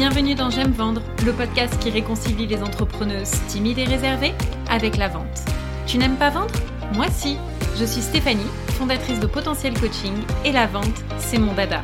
Bienvenue 0.00 0.34
dans 0.34 0.48
J'aime 0.48 0.72
vendre, 0.72 1.02
le 1.26 1.32
podcast 1.34 1.78
qui 1.78 1.90
réconcilie 1.90 2.46
les 2.46 2.62
entrepreneuses 2.62 3.32
timides 3.48 3.80
et 3.80 3.84
réservées 3.84 4.32
avec 4.70 4.96
la 4.96 5.08
vente. 5.08 5.44
Tu 5.86 5.98
n'aimes 5.98 6.16
pas 6.16 6.30
vendre? 6.30 6.54
Moi 6.94 7.04
si. 7.10 7.36
Je 7.78 7.84
suis 7.84 8.00
Stéphanie, 8.00 8.40
fondatrice 8.78 9.20
de 9.20 9.26
Potentiel 9.26 9.78
Coaching 9.78 10.14
et 10.46 10.52
la 10.52 10.66
vente, 10.66 11.04
c'est 11.18 11.36
mon 11.36 11.52
dada. 11.52 11.82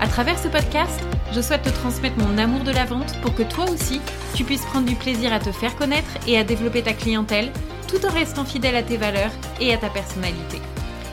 À 0.00 0.08
travers 0.08 0.40
ce 0.40 0.48
podcast, 0.48 1.00
je 1.32 1.40
souhaite 1.40 1.62
te 1.62 1.68
transmettre 1.68 2.18
mon 2.18 2.36
amour 2.36 2.64
de 2.64 2.72
la 2.72 2.84
vente 2.84 3.16
pour 3.20 3.32
que 3.32 3.44
toi 3.44 3.70
aussi, 3.70 4.00
tu 4.34 4.42
puisses 4.42 4.64
prendre 4.64 4.88
du 4.88 4.96
plaisir 4.96 5.32
à 5.32 5.38
te 5.38 5.52
faire 5.52 5.76
connaître 5.76 6.10
et 6.26 6.36
à 6.36 6.42
développer 6.42 6.82
ta 6.82 6.94
clientèle 6.94 7.52
tout 7.86 8.04
en 8.04 8.10
restant 8.10 8.44
fidèle 8.44 8.74
à 8.74 8.82
tes 8.82 8.96
valeurs 8.96 9.30
et 9.60 9.72
à 9.72 9.76
ta 9.76 9.88
personnalité. 9.88 10.60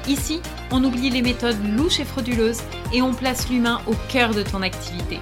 Ici, 0.08 0.42
on 0.72 0.84
oublie 0.84 1.12
les 1.12 1.22
méthodes 1.22 1.64
louches 1.78 2.00
et 2.00 2.06
frauduleuses 2.06 2.64
et 2.92 3.04
on 3.04 3.14
place 3.14 3.50
l'humain 3.52 3.82
au 3.86 3.94
cœur 4.08 4.34
de 4.34 4.42
ton 4.42 4.64
activité. 4.64 5.20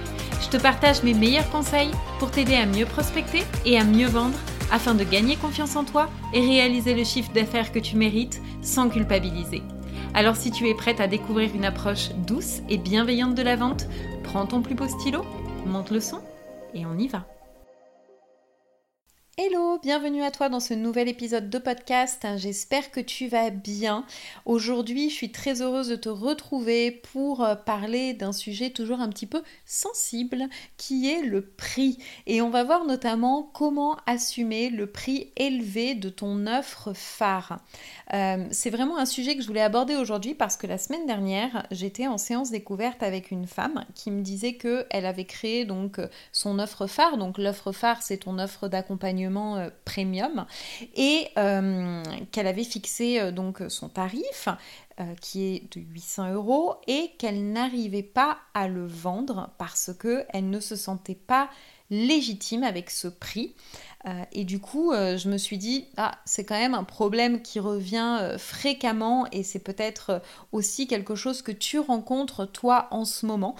Je 0.50 0.56
te 0.56 0.62
partage 0.62 1.02
mes 1.02 1.12
meilleurs 1.12 1.50
conseils 1.50 1.90
pour 2.18 2.30
t'aider 2.30 2.54
à 2.54 2.64
mieux 2.64 2.86
prospecter 2.86 3.42
et 3.66 3.78
à 3.78 3.84
mieux 3.84 4.06
vendre 4.06 4.38
afin 4.72 4.94
de 4.94 5.04
gagner 5.04 5.36
confiance 5.36 5.76
en 5.76 5.84
toi 5.84 6.08
et 6.32 6.40
réaliser 6.40 6.94
le 6.94 7.04
chiffre 7.04 7.30
d'affaires 7.34 7.70
que 7.70 7.78
tu 7.78 7.96
mérites 7.96 8.40
sans 8.62 8.88
culpabiliser. 8.88 9.62
Alors 10.14 10.36
si 10.36 10.50
tu 10.50 10.66
es 10.66 10.74
prête 10.74 11.00
à 11.00 11.06
découvrir 11.06 11.54
une 11.54 11.66
approche 11.66 12.12
douce 12.26 12.62
et 12.70 12.78
bienveillante 12.78 13.34
de 13.34 13.42
la 13.42 13.56
vente, 13.56 13.88
prends 14.24 14.46
ton 14.46 14.62
plus 14.62 14.74
beau 14.74 14.88
stylo, 14.88 15.22
monte 15.66 15.90
le 15.90 16.00
son 16.00 16.22
et 16.72 16.86
on 16.86 16.96
y 16.96 17.08
va. 17.08 17.26
Hello, 19.40 19.78
bienvenue 19.80 20.24
à 20.24 20.32
toi 20.32 20.48
dans 20.48 20.58
ce 20.58 20.74
nouvel 20.74 21.06
épisode 21.06 21.48
de 21.48 21.58
podcast. 21.58 22.26
J'espère 22.38 22.90
que 22.90 22.98
tu 22.98 23.28
vas 23.28 23.50
bien. 23.50 24.04
Aujourd'hui, 24.46 25.10
je 25.10 25.14
suis 25.14 25.30
très 25.30 25.62
heureuse 25.62 25.86
de 25.86 25.94
te 25.94 26.08
retrouver 26.08 26.90
pour 26.90 27.44
euh, 27.44 27.54
parler 27.54 28.14
d'un 28.14 28.32
sujet 28.32 28.70
toujours 28.70 28.98
un 28.98 29.08
petit 29.08 29.26
peu 29.26 29.44
sensible 29.64 30.48
qui 30.76 31.08
est 31.08 31.22
le 31.22 31.42
prix. 31.42 31.98
Et 32.26 32.42
on 32.42 32.50
va 32.50 32.64
voir 32.64 32.84
notamment 32.84 33.48
comment 33.54 33.98
assumer 34.06 34.70
le 34.70 34.88
prix 34.88 35.30
élevé 35.36 35.94
de 35.94 36.08
ton 36.08 36.48
offre 36.48 36.92
phare. 36.92 37.60
Euh, 38.14 38.44
c'est 38.50 38.70
vraiment 38.70 38.98
un 38.98 39.06
sujet 39.06 39.36
que 39.36 39.42
je 39.42 39.46
voulais 39.46 39.62
aborder 39.62 39.94
aujourd'hui 39.94 40.34
parce 40.34 40.56
que 40.56 40.66
la 40.66 40.78
semaine 40.78 41.06
dernière, 41.06 41.64
j'étais 41.70 42.08
en 42.08 42.18
séance 42.18 42.50
découverte 42.50 43.04
avec 43.04 43.30
une 43.30 43.46
femme 43.46 43.84
qui 43.94 44.10
me 44.10 44.22
disait 44.22 44.54
qu'elle 44.54 45.06
avait 45.06 45.26
créé 45.26 45.64
donc 45.64 46.00
son 46.32 46.58
offre 46.58 46.88
phare. 46.88 47.18
Donc 47.18 47.38
l'offre 47.38 47.70
phare, 47.70 48.02
c'est 48.02 48.16
ton 48.16 48.40
offre 48.40 48.66
d'accompagnement 48.66 49.27
euh, 49.36 49.70
premium. 49.84 50.46
Et 50.96 51.28
euh, 51.36 52.02
qu'elle 52.32 52.46
avait 52.46 52.64
fixé 52.64 53.20
euh, 53.20 53.32
donc 53.32 53.62
son 53.68 53.88
tarif 53.88 54.48
qui 55.20 55.44
est 55.44 55.76
de 55.76 55.80
800 55.80 56.32
euros 56.32 56.74
et 56.88 57.12
qu'elle 57.20 57.52
n'arrivait 57.52 58.02
pas 58.02 58.38
à 58.52 58.66
le 58.66 58.84
vendre 58.84 59.50
parce 59.56 59.92
que 59.96 60.24
elle 60.30 60.50
ne 60.50 60.58
se 60.58 60.74
sentait 60.74 61.14
pas 61.14 61.50
légitime 61.90 62.62
avec 62.62 62.90
ce 62.90 63.08
prix. 63.08 63.54
Euh, 64.06 64.22
et 64.32 64.44
du 64.44 64.60
coup, 64.60 64.92
euh, 64.92 65.16
je 65.16 65.28
me 65.28 65.38
suis 65.38 65.58
dit, 65.58 65.86
ah, 65.96 66.18
c'est 66.24 66.44
quand 66.44 66.58
même 66.58 66.74
un 66.74 66.84
problème 66.84 67.42
qui 67.42 67.58
revient 67.58 68.18
euh, 68.20 68.38
fréquemment 68.38 69.26
et 69.32 69.42
c'est 69.42 69.58
peut-être 69.58 70.22
aussi 70.52 70.86
quelque 70.86 71.14
chose 71.14 71.42
que 71.42 71.52
tu 71.52 71.78
rencontres 71.78 72.46
toi 72.46 72.88
en 72.90 73.04
ce 73.04 73.26
moment. 73.26 73.54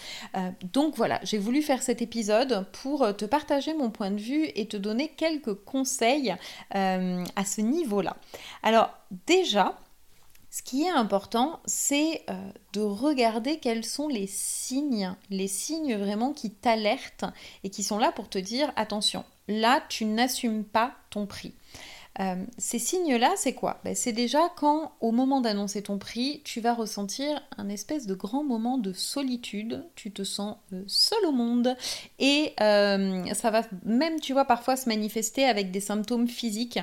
donc 0.73 0.97
voilà, 0.97 1.21
j'ai 1.23 1.39
voulu 1.39 1.63
faire 1.63 1.83
cet 1.83 2.03
épisode 2.03 2.67
pour 2.73 3.17
te 3.17 3.25
partager 3.25 3.75
mon 3.75 3.91
point 3.91 4.11
de 4.11 4.21
vue 4.21 4.49
et 4.55 4.67
te 4.67 4.77
donner 4.77 5.09
quelques 5.09 5.55
conseils 5.55 6.35
à 6.71 7.45
ce 7.45 7.61
niveau-là. 7.61 8.17
Alors 8.63 8.91
déjà, 9.27 9.79
ce 10.59 10.63
qui 10.65 10.83
est 10.83 10.91
important, 10.91 11.61
c'est 11.67 12.27
de 12.73 12.81
regarder 12.81 13.61
quels 13.61 13.85
sont 13.85 14.09
les 14.09 14.27
signes, 14.27 15.15
les 15.31 15.47
signes 15.47 15.97
vraiment 15.97 16.33
qui 16.33 16.51
t'alertent 16.51 17.27
et 17.63 17.71
qui 17.71 17.85
sont 17.85 17.97
là 17.97 18.11
pour 18.11 18.29
te 18.29 18.39
dire 18.39 18.73
attention, 18.75 19.25
là, 19.47 19.81
tu 19.89 20.05
n'assumes 20.05 20.65
pas 20.65 20.97
ton 21.11 21.27
prix. 21.27 21.55
Euh, 22.21 22.45
ces 22.57 22.79
signes-là, 22.79 23.33
c'est 23.37 23.53
quoi? 23.53 23.79
Ben, 23.85 23.95
C'est 23.95 24.13
déjà 24.13 24.51
quand, 24.57 24.93
au 25.01 25.13
moment 25.13 25.41
d'annoncer 25.41 25.83
ton 25.83 25.99
prix, 25.99 26.43
tu 26.45 26.61
vas 26.61 26.75
ressentir 26.75 27.41
un 27.57 27.69
espèce 27.69 28.07
de 28.07 28.15
grand 28.15 28.43
moment 28.43 28.77
de 28.79 28.93
solitude, 28.93 29.85
tu 29.95 30.11
te 30.11 30.25
sens 30.25 30.57
euh, 30.73 30.83
seul 30.87 31.25
au 31.27 31.33
monde, 31.33 31.77
et 32.19 32.55
euh, 32.61 33.25
ça 33.35 33.51
va 33.51 33.63
même, 33.85 34.21
tu 34.21 34.33
vois, 34.33 34.45
parfois 34.45 34.77
se 34.77 34.89
manifester 34.89 35.45
avec 35.45 35.71
des 35.71 35.81
symptômes 35.81 36.29
physiques, 36.29 36.79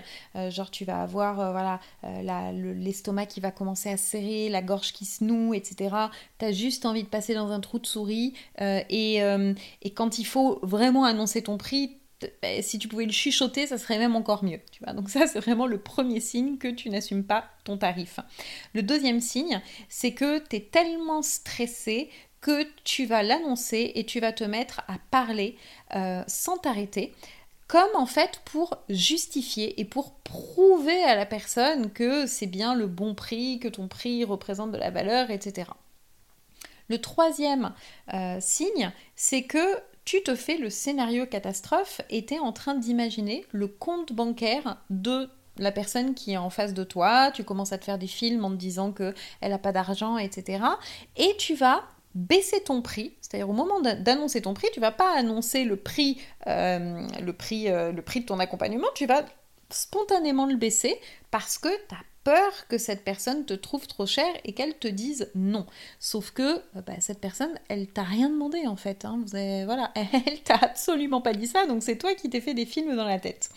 genre 0.49 0.71
tu 0.71 0.85
vas 0.85 1.01
avoir 1.01 1.51
voilà, 1.51 1.79
l'estomac 2.51 3.25
qui 3.25 3.39
va 3.39 3.51
commencer 3.51 3.89
à 3.89 3.97
serrer, 3.97 4.49
la 4.49 4.61
gorge 4.61 4.93
qui 4.93 5.05
se 5.05 5.23
noue, 5.23 5.53
etc. 5.53 5.95
Tu 6.39 6.45
as 6.45 6.51
juste 6.51 6.85
envie 6.85 7.03
de 7.03 7.07
passer 7.07 7.33
dans 7.33 7.51
un 7.51 7.59
trou 7.59 7.79
de 7.79 7.85
souris, 7.85 8.33
et, 8.59 9.17
et 9.17 9.93
quand 9.93 10.19
il 10.19 10.25
faut 10.25 10.59
vraiment 10.61 11.03
annoncer 11.03 11.41
ton 11.43 11.57
prix, 11.57 11.97
bah, 12.41 12.61
si 12.61 12.79
tu 12.79 12.87
pouvais 12.87 13.05
le 13.05 13.11
chuchoter, 13.11 13.67
ça 13.67 13.77
serait 13.77 13.97
même 13.97 14.15
encore 14.15 14.43
mieux. 14.43 14.59
Donc 14.93 15.09
ça, 15.09 15.27
c'est 15.27 15.39
vraiment 15.39 15.67
le 15.67 15.77
premier 15.77 16.19
signe 16.19 16.57
que 16.57 16.67
tu 16.67 16.89
n'assumes 16.89 17.23
pas 17.23 17.45
ton 17.63 17.77
tarif. 17.77 18.19
Le 18.73 18.83
deuxième 18.83 19.21
signe, 19.21 19.61
c'est 19.89 20.13
que 20.13 20.39
tu 20.39 20.57
es 20.57 20.61
tellement 20.61 21.21
stressé 21.21 22.09
que 22.41 22.67
tu 22.83 23.05
vas 23.05 23.23
l'annoncer 23.23 23.91
et 23.95 24.05
tu 24.05 24.19
vas 24.19 24.31
te 24.31 24.43
mettre 24.43 24.81
à 24.87 24.97
parler 25.09 25.57
euh, 25.95 26.23
sans 26.27 26.57
t'arrêter 26.57 27.13
comme 27.67 27.95
en 27.95 28.05
fait 28.05 28.41
pour 28.45 28.77
justifier 28.89 29.79
et 29.79 29.85
pour 29.85 30.13
prouver 30.19 31.03
à 31.03 31.15
la 31.15 31.25
personne 31.25 31.91
que 31.91 32.27
c'est 32.27 32.45
bien 32.45 32.75
le 32.75 32.87
bon 32.87 33.15
prix, 33.15 33.59
que 33.59 33.67
ton 33.67 33.87
prix 33.87 34.23
représente 34.23 34.71
de 34.71 34.77
la 34.77 34.91
valeur, 34.91 35.31
etc. 35.31 35.71
Le 36.87 36.99
troisième 36.99 37.73
euh, 38.13 38.37
signe, 38.39 38.91
c'est 39.15 39.43
que 39.43 39.79
tu 40.05 40.21
te 40.23 40.35
fais 40.35 40.57
le 40.57 40.69
scénario 40.69 41.25
catastrophe 41.25 42.01
et 42.09 42.25
tu 42.25 42.35
es 42.35 42.39
en 42.39 42.53
train 42.53 42.75
d'imaginer 42.75 43.45
le 43.51 43.67
compte 43.67 44.13
bancaire 44.13 44.77
de 44.89 45.29
la 45.57 45.71
personne 45.71 46.13
qui 46.13 46.33
est 46.33 46.37
en 46.37 46.49
face 46.49 46.73
de 46.73 46.83
toi, 46.83 47.31
tu 47.31 47.43
commences 47.43 47.73
à 47.73 47.77
te 47.77 47.85
faire 47.85 47.97
des 47.97 48.07
films 48.07 48.45
en 48.45 48.51
te 48.51 48.55
disant 48.55 48.91
qu'elle 48.91 49.13
n'a 49.41 49.57
pas 49.57 49.71
d'argent, 49.71 50.17
etc. 50.17 50.63
Et 51.15 51.35
tu 51.37 51.55
vas 51.55 51.83
baisser 52.13 52.61
ton 52.61 52.81
prix, 52.81 53.13
c'est-à-dire 53.19 53.49
au 53.49 53.53
moment 53.53 53.81
d'annoncer 53.81 54.41
ton 54.41 54.53
prix, 54.53 54.67
tu 54.73 54.79
vas 54.79 54.91
pas 54.91 55.17
annoncer 55.17 55.65
le 55.65 55.75
prix, 55.75 56.21
euh, 56.47 57.05
le, 57.21 57.33
prix 57.33 57.69
euh, 57.69 57.91
le 57.91 58.01
prix 58.01 58.21
de 58.21 58.25
ton 58.25 58.39
accompagnement, 58.39 58.87
tu 58.95 59.05
vas 59.05 59.25
spontanément 59.69 60.45
le 60.45 60.55
baisser 60.55 60.99
parce 61.31 61.57
que 61.57 61.69
tu 61.87 61.95
as 61.95 62.03
peur 62.25 62.67
que 62.67 62.77
cette 62.77 63.03
personne 63.03 63.45
te 63.45 63.53
trouve 63.53 63.87
trop 63.87 64.07
cher 64.07 64.25
et 64.43 64.53
qu'elle 64.53 64.77
te 64.77 64.87
dise 64.87 65.31
non. 65.35 65.65
Sauf 65.99 66.31
que 66.31 66.41
euh, 66.41 66.81
bah, 66.85 66.99
cette 66.99 67.21
personne, 67.21 67.53
elle 67.69 67.87
t'a 67.87 68.03
rien 68.03 68.29
demandé 68.29 68.67
en 68.67 68.75
fait. 68.75 69.05
Hein. 69.05 69.23
Voilà, 69.31 69.93
elle 69.95 70.41
t'a 70.41 70.55
absolument 70.55 71.21
pas 71.21 71.33
dit 71.33 71.47
ça, 71.47 71.67
donc 71.67 71.83
c'est 71.83 71.97
toi 71.97 72.13
qui 72.15 72.29
t'es 72.29 72.41
fait 72.41 72.55
des 72.55 72.65
films 72.65 72.95
dans 72.95 73.05
la 73.05 73.19
tête. 73.19 73.49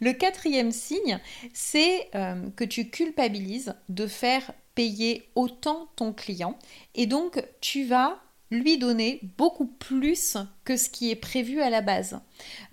Le 0.00 0.12
quatrième 0.12 0.70
signe, 0.70 1.18
c'est 1.52 2.08
euh, 2.14 2.48
que 2.56 2.64
tu 2.64 2.88
culpabilises 2.88 3.74
de 3.88 4.06
faire 4.06 4.52
payer 4.74 5.28
autant 5.34 5.88
ton 5.96 6.12
client 6.12 6.58
et 6.94 7.06
donc 7.06 7.44
tu 7.60 7.84
vas 7.84 8.20
lui 8.54 8.78
donner 8.78 9.20
beaucoup 9.36 9.66
plus 9.66 10.36
que 10.64 10.76
ce 10.76 10.88
qui 10.88 11.10
est 11.10 11.16
prévu 11.16 11.60
à 11.60 11.68
la 11.68 11.82
base. 11.82 12.20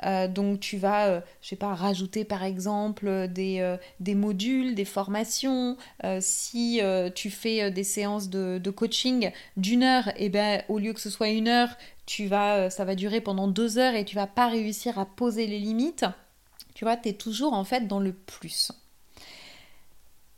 Euh, 0.06 0.28
donc 0.28 0.60
tu 0.60 0.78
vas, 0.78 1.08
je 1.08 1.12
euh, 1.12 1.22
je 1.42 1.48
sais 1.50 1.56
pas, 1.56 1.74
rajouter 1.74 2.24
par 2.24 2.44
exemple 2.44 3.28
des, 3.28 3.60
euh, 3.60 3.78
des 4.00 4.16
modules, 4.16 4.76
des 4.76 4.86
formations. 4.86 5.78
si 6.20 6.82
tu 7.16 7.30
fais 7.30 7.72
des 7.72 7.84
séances 7.84 8.30
de, 8.30 8.70
coaching 8.70 9.32
d'une 9.58 9.84
heure, 9.84 10.08
et 10.10 10.26
eh 10.26 10.30
ben 10.30 10.64
au 10.70 10.80
lieu 10.80 10.94
que 10.94 11.02
ce 11.02 11.10
soit 11.10 11.30
une 11.30 11.48
heure, 11.48 11.70
tu 12.06 12.28
vas, 12.28 12.70
ça 12.70 12.86
va 12.86 12.96
durer 12.96 13.22
pendant 13.22 13.48
deux 13.48 13.78
heures 13.78 13.96
et 13.96 14.06
tu 14.06 14.16
vas 14.16 14.28
pas 14.28 14.48
réussir 14.48 14.98
à 14.98 15.06
poser 15.06 15.48
les 15.48 15.60
limites. 15.60 16.06
Tu 16.74 16.86
vois, 16.86 16.96
tu 16.96 17.10
es 17.10 17.14
toujours 17.14 17.54
en 17.54 17.64
fait 17.64 17.88
dans 17.88 18.00
le 18.00 18.14
plus. 18.14 18.72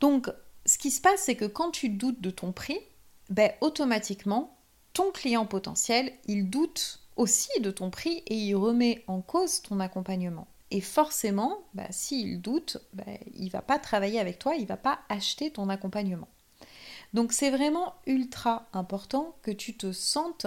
Donc, 0.00 0.28
ce 0.66 0.78
qui 0.78 0.90
se 0.90 1.00
passe, 1.00 1.22
c'est 1.22 1.36
que 1.36 1.44
quand 1.44 1.70
tu 1.70 1.88
doutes 1.88 2.20
de 2.20 2.30
ton 2.30 2.52
prix, 2.52 2.78
ben, 3.30 3.50
automatiquement, 3.60 4.53
ton 4.94 5.10
client 5.10 5.44
potentiel, 5.44 6.12
il 6.26 6.48
doute 6.48 7.00
aussi 7.16 7.60
de 7.60 7.70
ton 7.70 7.90
prix 7.90 8.22
et 8.26 8.36
il 8.36 8.54
remet 8.54 9.04
en 9.06 9.20
cause 9.20 9.60
ton 9.60 9.80
accompagnement. 9.80 10.46
Et 10.70 10.80
forcément, 10.80 11.58
bah, 11.74 11.86
s'il 11.90 12.40
doute, 12.40 12.78
bah, 12.94 13.04
il 13.34 13.50
va 13.50 13.60
pas 13.60 13.78
travailler 13.78 14.18
avec 14.18 14.38
toi, 14.38 14.54
il 14.54 14.66
va 14.66 14.76
pas 14.76 15.00
acheter 15.08 15.50
ton 15.50 15.68
accompagnement. 15.68 16.28
Donc 17.12 17.32
c'est 17.32 17.50
vraiment 17.50 17.94
ultra 18.06 18.66
important 18.72 19.36
que 19.42 19.50
tu 19.50 19.76
te 19.76 19.92
sentes 19.92 20.46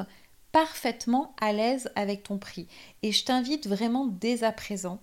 parfaitement 0.51 1.35
à 1.39 1.53
l'aise 1.53 1.91
avec 1.95 2.23
ton 2.23 2.38
prix. 2.38 2.67
Et 3.03 3.11
je 3.11 3.25
t'invite 3.25 3.67
vraiment 3.67 4.05
dès 4.05 4.43
à 4.43 4.51
présent, 4.51 5.00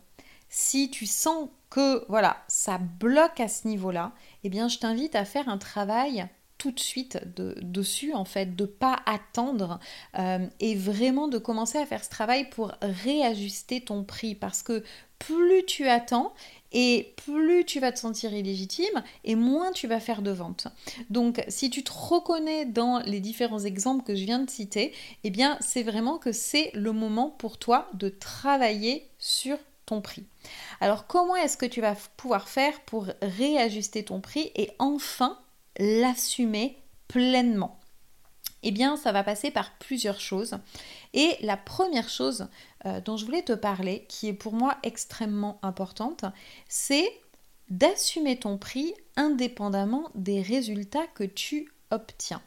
si 0.48 0.90
tu 0.90 1.06
sens 1.06 1.48
que 1.70 2.04
voilà, 2.08 2.42
ça 2.48 2.78
bloque 2.78 3.40
à 3.40 3.48
ce 3.48 3.66
niveau-là, 3.68 4.12
eh 4.42 4.48
bien 4.48 4.68
je 4.68 4.78
t'invite 4.78 5.14
à 5.14 5.24
faire 5.24 5.48
un 5.48 5.58
travail 5.58 6.28
tout 6.64 6.70
de 6.70 6.80
suite 6.80 7.18
de, 7.36 7.54
dessus, 7.60 8.14
en 8.14 8.24
fait, 8.24 8.56
de 8.56 8.64
pas 8.64 9.02
attendre 9.04 9.80
euh, 10.18 10.46
et 10.60 10.74
vraiment 10.74 11.28
de 11.28 11.36
commencer 11.36 11.76
à 11.76 11.84
faire 11.84 12.02
ce 12.02 12.08
travail 12.08 12.48
pour 12.48 12.72
réajuster 12.80 13.82
ton 13.82 14.02
prix 14.02 14.34
parce 14.34 14.62
que 14.62 14.82
plus 15.18 15.66
tu 15.66 15.86
attends 15.88 16.32
Et 16.72 17.12
plus 17.26 17.66
tu 17.66 17.80
vas 17.80 17.92
te 17.92 17.98
sentir 17.98 18.32
illégitime 18.32 19.02
et 19.24 19.34
moins 19.34 19.72
tu 19.72 19.86
vas 19.86 20.00
faire 20.00 20.22
de 20.22 20.30
ventes. 20.30 20.68
Donc 21.10 21.44
si 21.48 21.68
tu 21.68 21.84
te 21.84 21.92
reconnais 21.92 22.64
dans 22.64 23.00
les 23.00 23.20
différents 23.20 23.60
exemples 23.60 24.02
que 24.02 24.16
je 24.16 24.24
viens 24.24 24.38
de 24.38 24.48
citer, 24.48 24.94
eh 25.22 25.28
bien 25.28 25.58
c'est 25.60 25.82
vraiment 25.82 26.16
que 26.16 26.32
c'est 26.32 26.70
le 26.72 26.92
moment 26.92 27.28
pour 27.28 27.58
toi 27.58 27.90
de 27.92 28.08
travailler 28.08 29.06
sur 29.18 29.58
ton 29.84 30.00
prix. 30.00 30.24
Alors 30.80 31.06
comment 31.06 31.36
est-ce 31.36 31.58
que 31.58 31.66
tu 31.66 31.82
vas 31.82 31.94
pouvoir 32.16 32.48
faire 32.48 32.80
pour 32.86 33.08
réajuster 33.20 34.02
ton 34.02 34.22
prix 34.22 34.50
et 34.56 34.70
enfin 34.78 35.38
l'assumer 35.78 36.78
pleinement 37.08 37.78
eh 38.66 38.70
bien, 38.70 38.96
ça 38.96 39.12
va 39.12 39.22
passer 39.22 39.50
par 39.50 39.76
plusieurs 39.76 40.20
choses. 40.20 40.56
Et 41.12 41.36
la 41.42 41.58
première 41.58 42.08
chose 42.08 42.48
euh, 42.86 43.00
dont 43.02 43.18
je 43.18 43.26
voulais 43.26 43.42
te 43.42 43.52
parler, 43.52 44.06
qui 44.08 44.26
est 44.26 44.32
pour 44.32 44.54
moi 44.54 44.78
extrêmement 44.82 45.58
importante, 45.62 46.24
c'est 46.66 47.12
d'assumer 47.68 48.38
ton 48.38 48.56
prix 48.56 48.94
indépendamment 49.16 50.10
des 50.14 50.40
résultats 50.40 51.06
que 51.08 51.24
tu 51.24 51.70
obtiens. 51.90 52.42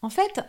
En 0.00 0.10
fait, 0.10 0.40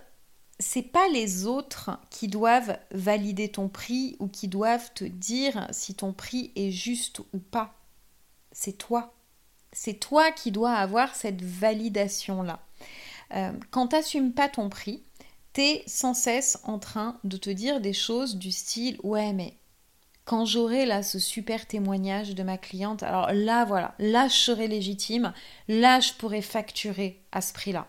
c'est 0.60 0.82
pas 0.82 1.10
les 1.10 1.46
autres 1.46 1.92
qui 2.10 2.30
doivent 2.30 2.80
valider 2.92 3.50
ton 3.50 3.68
prix 3.68 4.16
ou 4.20 4.28
qui 4.28 4.48
doivent 4.48 4.94
te 4.94 5.04
dire 5.04 5.68
si 5.72 5.94
ton 5.94 6.14
prix 6.14 6.54
est 6.56 6.72
juste 6.72 7.20
ou 7.34 7.40
pas. 7.40 7.74
C'est 8.54 8.78
toi. 8.78 9.14
C'est 9.72 10.00
toi 10.00 10.32
qui 10.32 10.52
dois 10.52 10.74
avoir 10.74 11.16
cette 11.16 11.42
validation-là. 11.42 12.60
Euh, 13.36 13.52
quand 13.72 13.90
tu 13.90 13.96
n'assumes 13.96 14.34
pas 14.34 14.50
ton 14.50 14.70
prix, 14.70 15.04
tu 15.54 15.62
es 15.62 15.84
sans 15.88 16.14
cesse 16.14 16.60
en 16.64 16.80
train 16.80 17.20
de 17.24 17.38
te 17.38 17.50
dire 17.50 17.82
des 17.82 17.94
choses 17.94 18.38
du 18.38 18.52
style 18.52 18.98
Ouais, 19.04 19.34
mais 19.34 19.56
quand 20.26 20.46
j'aurai 20.46 20.86
là 20.86 21.02
ce 21.02 21.18
super 21.18 21.66
témoignage 21.66 22.36
de 22.36 22.44
ma 22.44 22.58
cliente, 22.58 23.04
alors 23.04 23.32
là, 23.34 23.66
voilà, 23.66 23.96
là, 23.98 24.28
je 24.28 24.36
serai 24.36 24.68
légitime, 24.68 25.34
là, 25.68 26.00
je 26.00 26.14
pourrai 26.14 26.42
facturer 26.42 27.22
à 27.32 27.42
ce 27.42 27.52
prix-là. 27.54 27.88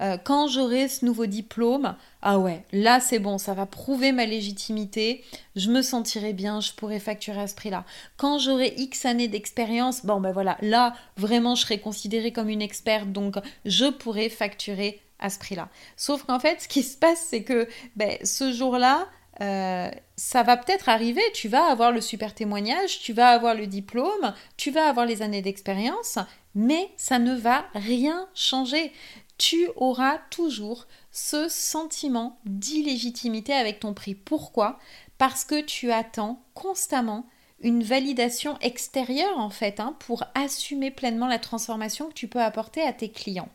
Euh, 0.00 0.16
quand 0.22 0.46
j'aurai 0.48 0.88
ce 0.88 1.04
nouveau 1.04 1.26
diplôme, 1.26 1.96
ah 2.22 2.38
ouais, 2.38 2.64
là 2.72 3.00
c'est 3.00 3.18
bon, 3.18 3.38
ça 3.38 3.54
va 3.54 3.66
prouver 3.66 4.12
ma 4.12 4.26
légitimité, 4.26 5.24
je 5.56 5.70
me 5.70 5.82
sentirai 5.82 6.32
bien, 6.32 6.60
je 6.60 6.72
pourrai 6.72 7.00
facturer 7.00 7.40
à 7.40 7.46
ce 7.46 7.54
prix-là. 7.54 7.84
Quand 8.16 8.38
j'aurai 8.38 8.74
X 8.76 9.04
années 9.04 9.28
d'expérience, 9.28 10.04
bon 10.04 10.20
ben 10.20 10.32
voilà, 10.32 10.56
là 10.60 10.94
vraiment 11.16 11.54
je 11.54 11.62
serai 11.62 11.78
considérée 11.78 12.32
comme 12.32 12.48
une 12.48 12.62
experte, 12.62 13.12
donc 13.12 13.36
je 13.64 13.86
pourrai 13.86 14.28
facturer 14.28 15.00
à 15.18 15.30
ce 15.30 15.38
prix-là. 15.38 15.68
Sauf 15.96 16.24
qu'en 16.24 16.40
fait, 16.40 16.60
ce 16.62 16.68
qui 16.68 16.82
se 16.82 16.96
passe, 16.96 17.26
c'est 17.30 17.44
que 17.44 17.68
ben, 17.96 18.18
ce 18.24 18.52
jour-là, 18.52 19.06
euh, 19.40 19.90
ça 20.16 20.42
va 20.42 20.56
peut-être 20.56 20.88
arriver, 20.88 21.22
tu 21.32 21.48
vas 21.48 21.64
avoir 21.64 21.90
le 21.90 22.00
super 22.00 22.34
témoignage, 22.34 23.00
tu 23.00 23.12
vas 23.12 23.28
avoir 23.28 23.54
le 23.54 23.66
diplôme, 23.66 24.34
tu 24.56 24.70
vas 24.70 24.88
avoir 24.88 25.06
les 25.06 25.22
années 25.22 25.42
d'expérience, 25.42 26.18
mais 26.54 26.90
ça 26.96 27.18
ne 27.18 27.34
va 27.34 27.64
rien 27.74 28.28
changer 28.34 28.92
tu 29.38 29.68
auras 29.76 30.18
toujours 30.30 30.86
ce 31.10 31.48
sentiment 31.48 32.38
d'illégitimité 32.44 33.52
avec 33.52 33.80
ton 33.80 33.94
prix. 33.94 34.14
Pourquoi? 34.14 34.78
Parce 35.18 35.44
que 35.44 35.60
tu 35.60 35.90
attends 35.90 36.42
constamment 36.54 37.26
une 37.60 37.82
validation 37.82 38.58
extérieure 38.60 39.38
en 39.38 39.50
fait 39.50 39.80
hein, 39.80 39.96
pour 40.00 40.24
assumer 40.34 40.90
pleinement 40.90 41.28
la 41.28 41.38
transformation 41.38 42.08
que 42.08 42.14
tu 42.14 42.28
peux 42.28 42.42
apporter 42.42 42.82
à 42.82 42.92
tes 42.92 43.10
clients. 43.10 43.48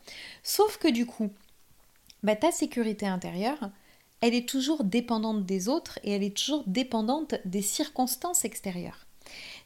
Sauf 0.44 0.78
que 0.78 0.88
du 0.88 1.06
coup, 1.06 1.30
bah, 2.24 2.36
ta 2.36 2.52
sécurité 2.52 3.06
intérieure, 3.06 3.70
elle 4.22 4.34
est 4.34 4.48
toujours 4.48 4.84
dépendante 4.84 5.46
des 5.46 5.70
autres 5.70 6.00
et 6.04 6.12
elle 6.12 6.24
est 6.24 6.36
toujours 6.36 6.64
dépendante 6.66 7.36
des 7.46 7.62
circonstances 7.62 8.46
extérieures. 8.46 9.06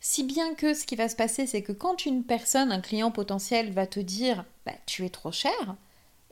Si 0.01 0.23
bien 0.23 0.55
que 0.55 0.73
ce 0.73 0.85
qui 0.85 0.95
va 0.95 1.07
se 1.07 1.15
passer, 1.15 1.45
c'est 1.45 1.61
que 1.61 1.71
quand 1.71 2.05
une 2.05 2.23
personne, 2.23 2.71
un 2.71 2.81
client 2.81 3.11
potentiel, 3.11 3.71
va 3.71 3.85
te 3.85 3.99
dire 3.99 4.43
bah, 4.65 4.73
tu 4.87 5.05
es 5.05 5.09
trop 5.09 5.31
cher, 5.31 5.75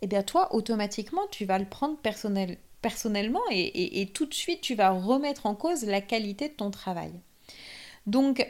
eh 0.01 0.07
bien 0.07 0.23
toi, 0.23 0.53
automatiquement, 0.55 1.27
tu 1.31 1.45
vas 1.45 1.59
le 1.59 1.65
prendre 1.65 1.97
personnel, 1.97 2.57
personnellement 2.81 3.41
et, 3.51 4.01
et, 4.01 4.07
tout 4.07 4.25
de 4.25 4.33
suite, 4.33 4.61
tu 4.61 4.75
vas 4.75 4.91
remettre 4.91 5.45
en 5.45 5.55
cause 5.55 5.83
la 5.83 6.01
qualité 6.01 6.49
de 6.49 6.53
ton 6.53 6.71
travail. 6.71 7.11
Donc, 8.05 8.45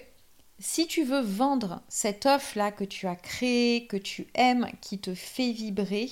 si 0.59 0.87
tu 0.87 1.03
veux 1.03 1.21
vendre 1.21 1.81
cette 1.87 2.25
offre-là 2.25 2.71
que 2.71 2.83
tu 2.83 3.07
as 3.07 3.15
créée, 3.15 3.87
que 3.87 3.95
tu 3.95 4.27
aimes, 4.35 4.67
qui 4.81 4.99
te 4.99 5.15
fait 5.15 5.51
vibrer, 5.51 6.09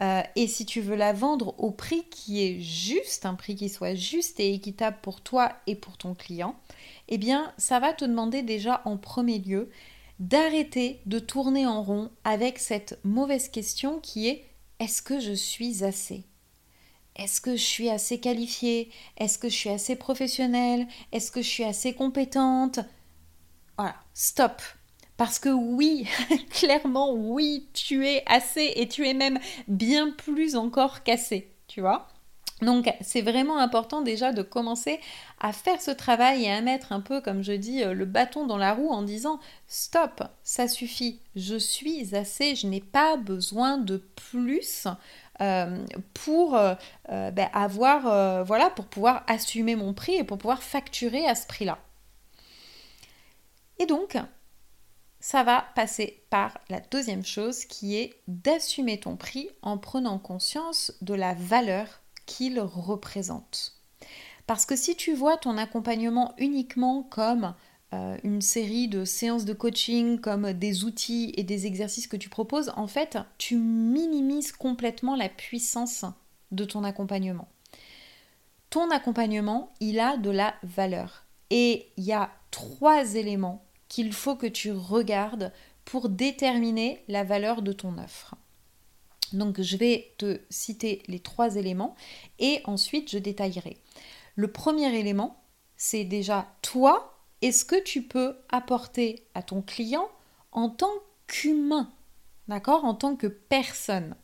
euh, 0.00 0.22
et 0.34 0.48
si 0.48 0.66
tu 0.66 0.80
veux 0.80 0.96
la 0.96 1.12
vendre 1.12 1.54
au 1.58 1.70
prix 1.70 2.04
qui 2.10 2.44
est 2.44 2.60
juste, 2.60 3.24
un 3.24 3.34
prix 3.34 3.54
qui 3.54 3.68
soit 3.68 3.94
juste 3.94 4.40
et 4.40 4.52
équitable 4.52 4.98
pour 5.00 5.20
toi 5.20 5.52
et 5.68 5.76
pour 5.76 5.96
ton 5.96 6.14
client, 6.14 6.56
eh 7.08 7.18
bien, 7.18 7.52
ça 7.56 7.78
va 7.78 7.92
te 7.92 8.04
demander 8.04 8.42
déjà 8.42 8.82
en 8.84 8.96
premier 8.96 9.38
lieu 9.38 9.70
d'arrêter 10.18 11.00
de 11.06 11.20
tourner 11.20 11.66
en 11.66 11.82
rond 11.82 12.10
avec 12.24 12.58
cette 12.58 12.98
mauvaise 13.04 13.48
question 13.48 14.00
qui 14.00 14.28
est 14.28 14.47
est-ce 14.80 15.02
que 15.02 15.20
je 15.20 15.32
suis 15.32 15.84
assez? 15.84 16.24
Est-ce 17.16 17.40
que 17.40 17.56
je 17.56 17.62
suis 17.62 17.90
assez 17.90 18.20
qualifiée? 18.20 18.90
Est-ce 19.16 19.38
que 19.38 19.48
je 19.48 19.54
suis 19.54 19.70
assez 19.70 19.96
professionnelle? 19.96 20.86
Est-ce 21.10 21.32
que 21.32 21.42
je 21.42 21.48
suis 21.48 21.64
assez 21.64 21.94
compétente? 21.94 22.78
Voilà, 23.76 23.96
stop. 24.14 24.62
Parce 25.16 25.40
que 25.40 25.48
oui, 25.48 26.06
clairement, 26.50 27.12
oui, 27.12 27.68
tu 27.74 28.06
es 28.06 28.22
assez 28.26 28.72
et 28.76 28.86
tu 28.86 29.06
es 29.06 29.14
même 29.14 29.40
bien 29.66 30.12
plus 30.12 30.54
encore 30.54 31.02
qu'assez, 31.02 31.52
tu 31.66 31.80
vois? 31.80 32.06
Donc 32.62 32.88
c'est 33.00 33.22
vraiment 33.22 33.58
important 33.58 34.00
déjà 34.02 34.32
de 34.32 34.42
commencer 34.42 35.00
à 35.40 35.52
faire 35.52 35.80
ce 35.80 35.90
travail 35.90 36.44
et 36.44 36.50
à 36.50 36.60
mettre 36.60 36.92
un 36.92 37.00
peu, 37.00 37.20
comme 37.20 37.42
je 37.42 37.52
dis, 37.52 37.82
euh, 37.82 37.94
le 37.94 38.04
bâton 38.04 38.46
dans 38.46 38.56
la 38.56 38.74
roue 38.74 38.90
en 38.90 39.02
disant 39.02 39.38
stop, 39.66 40.22
ça 40.42 40.68
suffit, 40.68 41.20
je 41.36 41.56
suis 41.56 42.14
assez, 42.14 42.56
je 42.56 42.66
n'ai 42.66 42.80
pas 42.80 43.16
besoin 43.16 43.78
de 43.78 43.98
plus 44.30 44.86
euh, 45.40 45.84
pour 46.14 46.56
euh, 46.56 46.74
ben, 47.06 47.48
avoir, 47.52 48.44
voilà, 48.44 48.70
pour 48.70 48.86
pouvoir 48.86 49.24
assumer 49.28 49.76
mon 49.76 49.94
prix 49.94 50.14
et 50.14 50.24
pour 50.24 50.38
pouvoir 50.38 50.62
facturer 50.62 51.26
à 51.26 51.34
ce 51.34 51.46
prix-là. 51.46 51.78
Et 53.78 53.86
donc, 53.86 54.16
ça 55.20 55.44
va 55.44 55.66
passer 55.74 56.24
par 56.30 56.58
la 56.68 56.80
deuxième 56.80 57.24
chose 57.24 57.64
qui 57.64 57.96
est 57.96 58.20
d'assumer 58.26 58.98
ton 58.98 59.16
prix 59.16 59.48
en 59.62 59.78
prenant 59.78 60.18
conscience 60.18 60.92
de 61.00 61.14
la 61.14 61.34
valeur 61.34 61.86
qu'il 62.26 62.60
représente. 62.60 63.78
Parce 64.48 64.64
que 64.64 64.76
si 64.76 64.96
tu 64.96 65.12
vois 65.12 65.36
ton 65.36 65.58
accompagnement 65.58 66.32
uniquement 66.38 67.02
comme 67.02 67.54
euh, 67.92 68.16
une 68.24 68.40
série 68.40 68.88
de 68.88 69.04
séances 69.04 69.44
de 69.44 69.52
coaching, 69.52 70.18
comme 70.20 70.54
des 70.54 70.84
outils 70.84 71.34
et 71.36 71.42
des 71.42 71.66
exercices 71.66 72.06
que 72.06 72.16
tu 72.16 72.30
proposes, 72.30 72.72
en 72.74 72.86
fait, 72.86 73.18
tu 73.36 73.56
minimises 73.56 74.52
complètement 74.52 75.16
la 75.16 75.28
puissance 75.28 76.06
de 76.50 76.64
ton 76.64 76.82
accompagnement. 76.82 77.46
Ton 78.70 78.90
accompagnement, 78.90 79.74
il 79.80 80.00
a 80.00 80.16
de 80.16 80.30
la 80.30 80.54
valeur. 80.62 81.26
Et 81.50 81.88
il 81.98 82.04
y 82.04 82.12
a 82.14 82.30
trois 82.50 83.16
éléments 83.16 83.66
qu'il 83.88 84.14
faut 84.14 84.34
que 84.34 84.46
tu 84.46 84.72
regardes 84.72 85.52
pour 85.84 86.08
déterminer 86.08 87.04
la 87.08 87.22
valeur 87.22 87.60
de 87.60 87.72
ton 87.72 87.98
offre. 87.98 88.34
Donc 89.34 89.60
je 89.60 89.76
vais 89.76 90.14
te 90.16 90.40
citer 90.48 91.02
les 91.06 91.20
trois 91.20 91.56
éléments 91.56 91.96
et 92.38 92.62
ensuite 92.64 93.10
je 93.10 93.18
détaillerai. 93.18 93.76
Le 94.38 94.46
premier 94.46 94.96
élément, 94.96 95.42
c'est 95.76 96.04
déjà 96.04 96.46
toi 96.62 97.24
et 97.42 97.50
ce 97.50 97.64
que 97.64 97.82
tu 97.82 98.02
peux 98.02 98.36
apporter 98.50 99.26
à 99.34 99.42
ton 99.42 99.62
client 99.62 100.08
en 100.52 100.70
tant 100.70 100.92
qu'humain, 101.26 101.92
d'accord 102.46 102.84
En 102.84 102.94
tant 102.94 103.16
que 103.16 103.26
personne? 103.26 104.14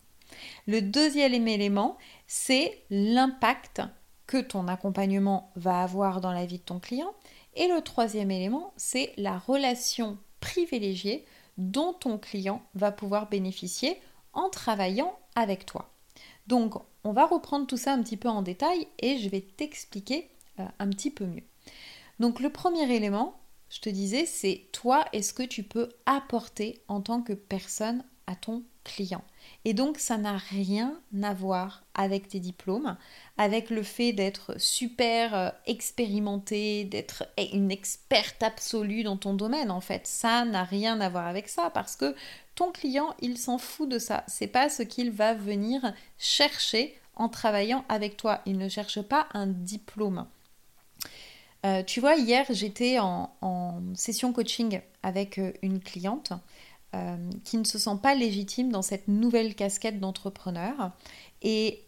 Le 0.68 0.82
deuxième 0.82 1.48
élément, 1.48 1.98
c'est 2.28 2.84
l'impact 2.90 3.82
que 4.28 4.40
ton 4.40 4.68
accompagnement 4.68 5.50
va 5.56 5.82
avoir 5.82 6.20
dans 6.20 6.30
la 6.30 6.46
vie 6.46 6.58
de 6.58 6.62
ton 6.62 6.78
client. 6.78 7.12
Et 7.56 7.66
le 7.66 7.80
troisième 7.80 8.30
élément, 8.30 8.72
c'est 8.76 9.12
la 9.16 9.36
relation 9.36 10.16
privilégiée 10.38 11.24
dont 11.58 11.92
ton 11.92 12.18
client 12.18 12.62
va 12.76 12.92
pouvoir 12.92 13.28
bénéficier 13.28 14.00
en 14.32 14.48
travaillant 14.48 15.18
avec 15.34 15.66
toi. 15.66 15.90
Donc, 16.46 16.74
on 17.04 17.12
va 17.12 17.26
reprendre 17.26 17.66
tout 17.66 17.76
ça 17.76 17.92
un 17.92 18.02
petit 18.02 18.16
peu 18.16 18.28
en 18.28 18.42
détail 18.42 18.88
et 18.98 19.18
je 19.18 19.28
vais 19.28 19.42
t'expliquer 19.42 20.30
euh, 20.58 20.64
un 20.78 20.88
petit 20.88 21.10
peu 21.10 21.26
mieux. 21.26 21.44
Donc, 22.20 22.40
le 22.40 22.50
premier 22.50 22.90
élément, 22.94 23.40
je 23.70 23.80
te 23.80 23.88
disais, 23.88 24.26
c'est 24.26 24.68
toi, 24.72 25.04
est-ce 25.12 25.34
que 25.34 25.42
tu 25.42 25.62
peux 25.62 25.88
apporter 26.06 26.82
en 26.88 27.00
tant 27.00 27.22
que 27.22 27.32
personne 27.32 28.04
à 28.26 28.36
ton 28.36 28.62
client 28.84 29.24
et 29.64 29.72
donc 29.72 29.98
ça 29.98 30.18
n'a 30.18 30.36
rien 30.36 31.00
à 31.22 31.32
voir 31.32 31.82
avec 31.94 32.28
tes 32.28 32.40
diplômes, 32.40 32.96
avec 33.38 33.70
le 33.70 33.82
fait 33.82 34.12
d'être 34.12 34.60
super 34.60 35.34
euh, 35.34 35.50
expérimenté, 35.66 36.84
d'être 36.84 37.24
une 37.52 37.70
experte 37.70 38.42
absolue 38.42 39.04
dans 39.04 39.16
ton 39.16 39.34
domaine 39.34 39.70
en 39.70 39.80
fait. 39.80 40.06
Ça 40.06 40.44
n'a 40.44 40.64
rien 40.64 41.00
à 41.00 41.08
voir 41.08 41.26
avec 41.26 41.48
ça 41.48 41.70
parce 41.70 41.96
que 41.96 42.14
ton 42.54 42.72
client, 42.72 43.14
il 43.20 43.38
s'en 43.38 43.58
fout 43.58 43.88
de 43.88 43.98
ça. 43.98 44.24
C'est 44.28 44.46
pas 44.46 44.68
ce 44.68 44.82
qu'il 44.82 45.10
va 45.10 45.34
venir 45.34 45.94
chercher 46.18 46.94
en 47.16 47.28
travaillant 47.28 47.84
avec 47.88 48.16
toi. 48.16 48.42
Il 48.46 48.58
ne 48.58 48.68
cherche 48.68 49.00
pas 49.00 49.28
un 49.32 49.46
diplôme. 49.46 50.26
Euh, 51.64 51.82
tu 51.82 52.00
vois, 52.00 52.16
hier, 52.16 52.44
j'étais 52.50 52.98
en, 52.98 53.30
session 53.94 54.32
coaching 54.32 54.80
avec 55.02 55.38
euh, 55.38 55.52
une 55.62 55.80
cliente 55.80 56.32
euh, 56.94 57.16
qui 57.44 57.58
ne 57.58 57.64
se 57.64 57.78
sent 57.78 57.98
pas 58.02 58.14
légitime 58.14 58.70
dans 58.70 58.82
cette 58.82 59.08
nouvelle 59.08 59.54
casquette 59.54 60.00
d'entrepreneur. 60.00 60.92
Et 61.46 61.84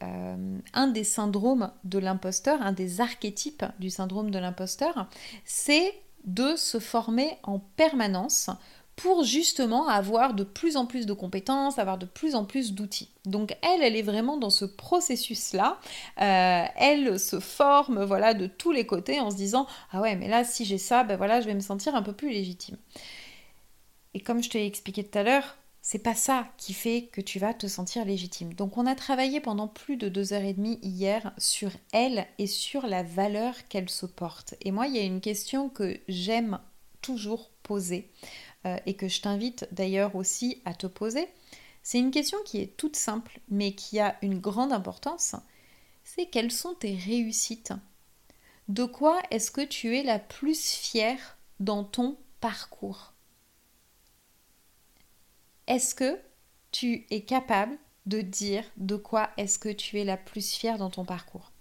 un 0.75 0.87
des 0.89 1.03
syndromes 1.03 1.71
de 1.85 1.99
l'imposteur, 1.99 2.61
un 2.61 2.73
des 2.73 3.01
archétypes 3.01 3.65
du 3.79 3.89
syndrome 3.89 4.31
de 4.31 4.39
l'imposteur, 4.39 5.09
c'est 5.47 5.95
de 6.27 6.57
se 6.57 6.79
former 6.79 7.39
en 7.43 7.59
permanence 7.59 8.51
pour 8.97 9.25
justement 9.25 9.87
avoir 9.89 10.33
de 10.33 10.43
plus 10.43 10.77
en 10.77 10.87
plus 10.87 11.05
de 11.05 11.13
compétences, 11.13 11.79
avoir 11.79 11.99
de 11.99 12.07
plus 12.07 12.35
en 12.35 12.45
plus 12.45 12.73
d'outils. 12.73 13.11
Donc 13.27 13.55
elle, 13.63 13.83
elle 13.83 13.95
est 13.95 14.03
vraiment 14.03 14.39
dans 14.39 14.51
ce 14.51 14.65
processus-là. 14.65 15.79
Euh, 16.23 16.65
elle 16.77 17.21
se 17.21 17.39
forme, 17.39 18.03
voilà, 18.05 18.33
de 18.33 18.47
tous 18.47 18.73
les 18.73 18.87
côtés 18.87 19.21
en 19.21 19.31
se 19.31 19.37
disant 19.37 19.67
ah 19.93 20.01
ouais, 20.01 20.17
mais 20.17 20.29
là 20.29 20.45
si 20.45 20.65
j'ai 20.65 20.79
ça, 20.79 21.05
ben 21.05 21.17
voilà, 21.17 21.43
je 21.43 21.47
vais 21.47 21.55
me 21.55 21.61
sentir 21.61 21.95
un 21.95 22.03
peu 22.03 22.15
plus 22.15 22.31
légitime. 22.31 22.77
Et 24.17 24.21
comme 24.21 24.43
je 24.43 24.49
te 24.49 24.57
l'ai 24.57 24.65
expliqué 24.65 25.05
tout 25.05 25.19
à 25.19 25.25
l'heure, 25.25 25.59
c'est 25.83 25.99
pas 25.99 26.15
ça 26.15 26.49
qui 26.57 26.73
fait 26.73 27.11
que 27.13 27.21
tu 27.21 27.39
vas 27.39 27.53
te 27.53 27.67
sentir 27.67 28.07
légitime. 28.07 28.55
Donc 28.55 28.79
on 28.79 28.87
a 28.87 28.95
travaillé 28.95 29.43
pendant 29.43 29.69
plus 29.69 29.99
de 29.99 30.09
deux 30.09 30.33
heures 30.33 30.43
et 30.43 30.55
demie 30.55 30.79
hier 30.81 31.35
sur 31.37 31.71
elle 31.93 32.27
et 32.39 32.47
sur 32.47 32.87
la 32.87 33.03
valeur 33.03 33.69
qu'elle 33.69 33.91
se 33.91 34.07
porte. 34.07 34.55
Et 34.63 34.71
moi, 34.71 34.87
il 34.87 34.97
y 34.97 34.99
a 34.99 35.03
une 35.03 35.21
question 35.21 35.69
que 35.69 36.01
j'aime 36.09 36.59
toujours 37.03 37.51
poser 37.63 38.11
euh, 38.65 38.79
et 38.87 38.95
que 38.95 39.07
je 39.07 39.21
t'invite 39.21 39.69
d'ailleurs 39.71 40.17
aussi 40.17 40.63
à 40.65 40.73
te 40.73 40.87
poser, 40.87 41.29
c'est 41.83 41.99
une 41.99 42.11
question 42.11 42.39
qui 42.47 42.63
est 42.63 42.75
toute 42.79 42.97
simple 42.97 43.39
mais 43.51 43.73
qui 43.73 44.01
a 44.01 44.17
une 44.23 44.39
grande 44.39 44.73
importance. 44.73 45.37
C'est 46.05 46.25
quelles 46.25 46.53
sont 46.53 46.73
tes 46.73 46.97
réussites? 46.97 47.75
De 48.69 48.87
quoi 48.87 49.21
est-ce 49.31 49.51
que 49.51 49.61
tu 49.61 49.95
es 49.95 50.03
la 50.03 50.19
plus 50.19 50.71
fière 50.71 51.37
dans 51.61 51.85
ton 51.85 52.17
parcours? 52.41 53.13
Est-ce 55.67 55.95
que 55.95 56.19
tu 56.73 57.07
es 57.11 57.23
capable 57.23 57.77
de 58.07 58.21
dire 58.21 58.65
de 58.77 58.97
quoi 58.97 59.31
est-ce 59.37 59.59
que 59.59 59.69
tu 59.69 59.99
es 59.99 60.05
la 60.05 60.17
plus 60.17 60.51
fière 60.51 60.79
dans 60.79 60.91
ton 60.91 61.05
parcours? 61.05 61.53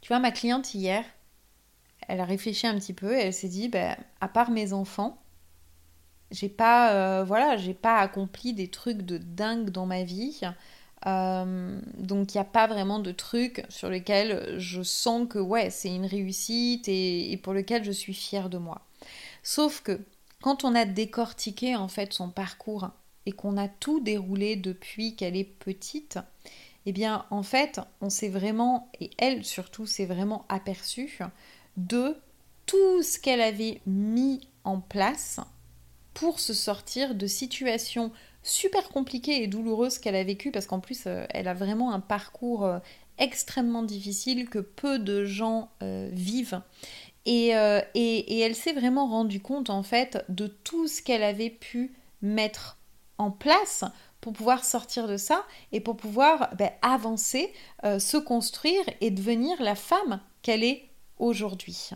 Tu 0.00 0.08
vois, 0.08 0.20
ma 0.20 0.30
cliente 0.30 0.74
hier, 0.74 1.04
elle 2.06 2.20
a 2.20 2.24
réfléchi 2.24 2.66
un 2.66 2.78
petit 2.78 2.94
peu 2.94 3.16
et 3.16 3.22
elle 3.22 3.34
s'est 3.34 3.48
dit, 3.48 3.68
ben, 3.68 3.96
à 4.20 4.28
part 4.28 4.50
mes 4.50 4.72
enfants, 4.72 5.20
j'ai 6.30 6.48
pas 6.48 6.92
euh, 6.92 7.24
voilà 7.24 7.56
j'ai 7.56 7.74
pas 7.74 7.98
accompli 7.98 8.52
des 8.52 8.68
trucs 8.68 9.02
de 9.02 9.18
dingue 9.18 9.70
dans 9.70 9.86
ma 9.86 10.02
vie. 10.04 10.40
Euh, 11.06 11.80
donc 11.96 12.34
il 12.34 12.38
n'y 12.38 12.40
a 12.40 12.44
pas 12.44 12.66
vraiment 12.66 12.98
de 12.98 13.12
trucs 13.12 13.64
sur 13.68 13.88
lesquels 13.88 14.58
je 14.58 14.82
sens 14.82 15.28
que 15.28 15.38
ouais 15.38 15.70
c'est 15.70 15.94
une 15.94 16.06
réussite 16.06 16.88
et, 16.88 17.38
pour 17.42 17.52
lequel 17.52 17.84
je 17.84 17.92
suis 17.92 18.14
fière 18.14 18.48
de 18.50 18.58
moi. 18.58 18.82
Sauf 19.42 19.80
que 19.82 20.00
quand 20.42 20.64
on 20.64 20.74
a 20.74 20.84
décortiqué 20.84 21.76
en 21.76 21.88
fait 21.88 22.12
son 22.12 22.30
parcours 22.30 22.90
et 23.26 23.32
qu'on 23.32 23.56
a 23.56 23.68
tout 23.68 24.00
déroulé 24.00 24.56
depuis 24.56 25.16
qu'elle 25.16 25.36
est 25.36 25.44
petite 25.44 26.18
eh 26.86 26.92
bien 26.92 27.26
en 27.30 27.42
fait 27.42 27.80
on 28.00 28.10
s'est 28.10 28.28
vraiment 28.28 28.90
et 29.00 29.10
elle 29.18 29.44
surtout 29.44 29.86
s'est 29.86 30.06
vraiment 30.06 30.46
aperçue 30.48 31.18
de 31.76 32.16
tout 32.66 33.02
ce 33.02 33.18
qu'elle 33.18 33.40
avait 33.40 33.80
mis 33.86 34.40
en 34.64 34.80
place 34.80 35.40
pour 36.14 36.40
se 36.40 36.52
sortir 36.52 37.14
de 37.14 37.26
situations 37.26 38.12
super 38.42 38.88
compliquées 38.88 39.42
et 39.42 39.46
douloureuses 39.46 39.98
qu'elle 39.98 40.16
a 40.16 40.24
vécues, 40.24 40.50
parce 40.50 40.66
qu'en 40.66 40.80
plus, 40.80 41.04
euh, 41.06 41.24
elle 41.30 41.48
a 41.48 41.54
vraiment 41.54 41.92
un 41.92 42.00
parcours 42.00 42.64
euh, 42.64 42.78
extrêmement 43.18 43.82
difficile 43.82 44.48
que 44.48 44.58
peu 44.58 44.98
de 44.98 45.24
gens 45.24 45.70
euh, 45.82 46.08
vivent. 46.12 46.60
Et, 47.26 47.48
et, 47.94 48.40
elle 48.40 48.54
s'est 48.54 48.72
vraiment 48.72 49.06
rendue 49.06 49.40
compte, 49.40 49.68
en 49.68 49.82
fait, 49.82 50.24
de 50.30 50.46
tout 50.46 50.88
ce 50.88 51.02
qu'elle 51.02 51.22
avait 51.22 51.50
pu 51.50 51.92
mettre 52.22 52.78
en 53.18 53.30
place 53.30 53.84
pour 54.22 54.32
pouvoir 54.32 54.64
sortir 54.64 55.06
de 55.06 55.18
ça 55.18 55.44
et 55.72 55.80
pour 55.80 55.96
pouvoir 55.96 56.54
ben, 56.56 56.70
avancer, 56.80 57.52
se 57.82 58.16
construire 58.16 58.82
et 59.02 59.10
devenir 59.10 59.60
la 59.62 59.74
femme 59.74 60.20
qu'elle 60.40 60.64
est 60.64 60.88
aujourd'hui. 61.18 61.90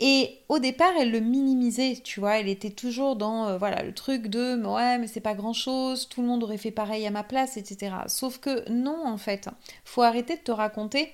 Et 0.00 0.40
au 0.48 0.58
départ, 0.58 0.92
elle 0.98 1.12
le 1.12 1.20
minimisait, 1.20 2.00
tu 2.02 2.20
vois, 2.20 2.38
elle 2.38 2.48
était 2.48 2.70
toujours 2.70 3.14
dans 3.14 3.46
euh, 3.46 3.58
voilà 3.58 3.82
le 3.82 3.94
truc 3.94 4.26
de 4.26 4.60
ouais, 4.66 4.98
mais 4.98 5.06
c'est 5.06 5.20
pas 5.20 5.34
grand 5.34 5.52
chose, 5.52 6.08
tout 6.08 6.20
le 6.20 6.26
monde 6.26 6.42
aurait 6.42 6.58
fait 6.58 6.72
pareil 6.72 7.06
à 7.06 7.10
ma 7.10 7.22
place, 7.22 7.56
etc. 7.56 7.94
Sauf 8.08 8.38
que 8.38 8.68
non, 8.70 9.06
en 9.06 9.18
fait, 9.18 9.48
faut 9.84 10.02
arrêter 10.02 10.36
de 10.36 10.42
te 10.42 10.50
raconter 10.50 11.12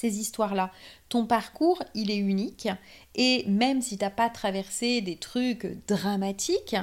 ces 0.00 0.18
histoires-là. 0.18 0.70
Ton 1.08 1.26
parcours, 1.26 1.82
il 1.94 2.10
est 2.10 2.16
unique, 2.16 2.68
et 3.14 3.44
même 3.46 3.82
si 3.82 3.98
t'as 3.98 4.10
pas 4.10 4.30
traversé 4.30 5.00
des 5.02 5.16
trucs 5.16 5.66
dramatiques, 5.86 6.76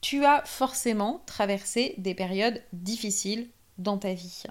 tu 0.00 0.24
as 0.24 0.42
forcément 0.44 1.22
traversé 1.26 1.94
des 1.98 2.14
périodes 2.14 2.62
difficiles 2.72 3.48
dans 3.78 3.98
ta 3.98 4.14
vie. 4.14 4.44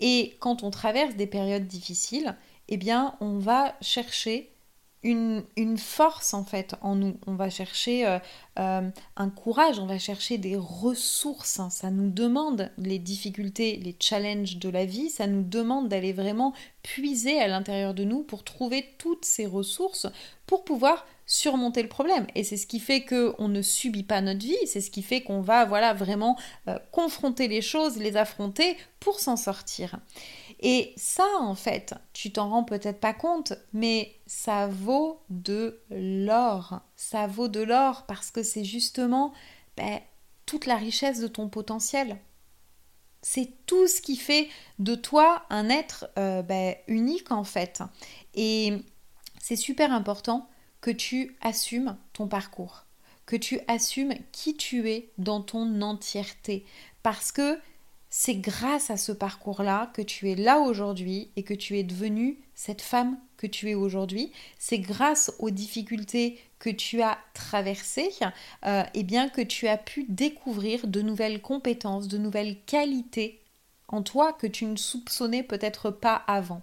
Et 0.00 0.36
quand 0.40 0.62
on 0.62 0.70
traverse 0.70 1.16
des 1.16 1.26
périodes 1.26 1.66
difficiles, 1.66 2.36
eh 2.68 2.76
bien, 2.76 3.16
on 3.20 3.38
va 3.38 3.74
chercher 3.80 4.51
une, 5.02 5.78
force 5.78 6.34
en 6.34 6.44
fait 6.44 6.74
en 6.80 6.94
nous. 6.94 7.16
On 7.26 7.34
va 7.34 7.50
chercher 7.50 8.06
euh, 8.06 8.18
euh, 8.58 8.88
un 9.16 9.30
courage, 9.30 9.78
on 9.78 9.86
va 9.86 9.98
chercher 9.98 10.38
des 10.38 10.56
ressources. 10.56 11.58
Hein. 11.58 11.70
Ça 11.70 11.90
nous 11.90 12.10
demande 12.10 12.70
les 12.78 12.98
difficultés, 12.98 13.76
les 13.76 13.96
challenges 13.98 14.58
de 14.58 14.68
la 14.68 14.84
vie, 14.84 15.10
ça 15.10 15.26
nous 15.26 15.42
demande 15.42 15.88
d'aller 15.88 16.12
vraiment 16.12 16.52
puiser 16.82 17.40
à 17.40 17.48
l'intérieur 17.48 17.94
de 17.94 18.04
nous 18.04 18.22
pour 18.22 18.44
trouver 18.44 18.94
toutes 18.98 19.24
ces 19.24 19.46
ressources 19.46 20.06
pour 20.46 20.64
pouvoir 20.64 21.06
surmonter 21.26 21.82
le 21.82 21.88
problème. 21.88 22.26
Et 22.34 22.44
c'est 22.44 22.56
ce 22.56 22.66
qui 22.66 22.78
fait 22.78 23.04
qu'on 23.04 23.48
ne 23.48 23.62
subit 23.62 24.02
pas 24.02 24.20
notre 24.20 24.44
vie, 24.44 24.56
c'est 24.66 24.80
ce 24.80 24.90
qui 24.90 25.02
fait 25.02 25.22
qu'on 25.22 25.40
va 25.40 25.64
voilà 25.64 25.94
vraiment 25.94 26.36
euh, 26.68 26.78
confronter 26.90 27.48
les 27.48 27.62
choses, 27.62 27.96
les 27.96 28.16
affronter 28.16 28.76
pour 29.00 29.18
s'en 29.18 29.36
sortir. 29.36 29.98
Et 30.64 30.94
ça, 30.96 31.26
en 31.40 31.56
fait, 31.56 31.94
tu 32.12 32.30
t'en 32.30 32.48
rends 32.48 32.62
peut-être 32.62 33.00
pas 33.00 33.12
compte, 33.12 33.52
mais 33.72 34.14
ça 34.26 34.68
vaut 34.68 35.20
de 35.28 35.80
l'or. 35.90 36.80
Ça 36.94 37.26
vaut 37.26 37.48
de 37.48 37.60
l'or 37.60 38.06
parce 38.06 38.30
que 38.30 38.44
c'est 38.44 38.64
justement 38.64 39.32
ben, 39.76 40.00
toute 40.46 40.66
la 40.66 40.76
richesse 40.76 41.18
de 41.18 41.26
ton 41.26 41.48
potentiel. 41.48 42.16
C'est 43.22 43.66
tout 43.66 43.88
ce 43.88 44.00
qui 44.00 44.16
fait 44.16 44.48
de 44.78 44.94
toi 44.94 45.44
un 45.50 45.68
être 45.68 46.08
euh, 46.16 46.42
ben, 46.42 46.76
unique 46.86 47.32
en 47.32 47.44
fait. 47.44 47.82
Et 48.34 48.72
c'est 49.40 49.56
super 49.56 49.92
important 49.92 50.48
que 50.80 50.92
tu 50.92 51.36
assumes 51.40 51.96
ton 52.12 52.28
parcours, 52.28 52.84
que 53.26 53.34
tu 53.36 53.58
assumes 53.66 54.14
qui 54.30 54.56
tu 54.56 54.88
es 54.88 55.10
dans 55.18 55.42
ton 55.42 55.80
entièreté. 55.82 56.64
Parce 57.02 57.32
que 57.32 57.58
c'est 58.14 58.34
grâce 58.34 58.90
à 58.90 58.98
ce 58.98 59.10
parcours-là 59.10 59.90
que 59.94 60.02
tu 60.02 60.30
es 60.30 60.34
là 60.34 60.58
aujourd'hui 60.58 61.30
et 61.36 61.44
que 61.44 61.54
tu 61.54 61.78
es 61.78 61.82
devenue 61.82 62.38
cette 62.54 62.82
femme 62.82 63.18
que 63.38 63.46
tu 63.46 63.70
es 63.70 63.74
aujourd'hui. 63.74 64.32
C'est 64.58 64.80
grâce 64.80 65.32
aux 65.38 65.48
difficultés 65.48 66.38
que 66.58 66.68
tu 66.68 67.00
as 67.00 67.16
traversées 67.32 68.10
euh, 68.66 68.82
et 68.92 69.02
bien 69.02 69.30
que 69.30 69.40
tu 69.40 69.66
as 69.66 69.78
pu 69.78 70.04
découvrir 70.10 70.88
de 70.88 71.00
nouvelles 71.00 71.40
compétences, 71.40 72.06
de 72.06 72.18
nouvelles 72.18 72.60
qualités 72.66 73.40
en 73.88 74.02
toi 74.02 74.34
que 74.34 74.46
tu 74.46 74.66
ne 74.66 74.76
soupçonnais 74.76 75.42
peut-être 75.42 75.90
pas 75.90 76.16
avant. 76.26 76.60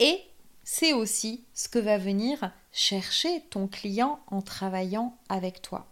Et 0.00 0.20
c'est 0.64 0.92
aussi 0.92 1.46
ce 1.54 1.70
que 1.70 1.78
va 1.78 1.96
venir 1.96 2.52
chercher 2.72 3.40
ton 3.48 3.68
client 3.68 4.20
en 4.26 4.42
travaillant 4.42 5.16
avec 5.30 5.62
toi. 5.62 5.86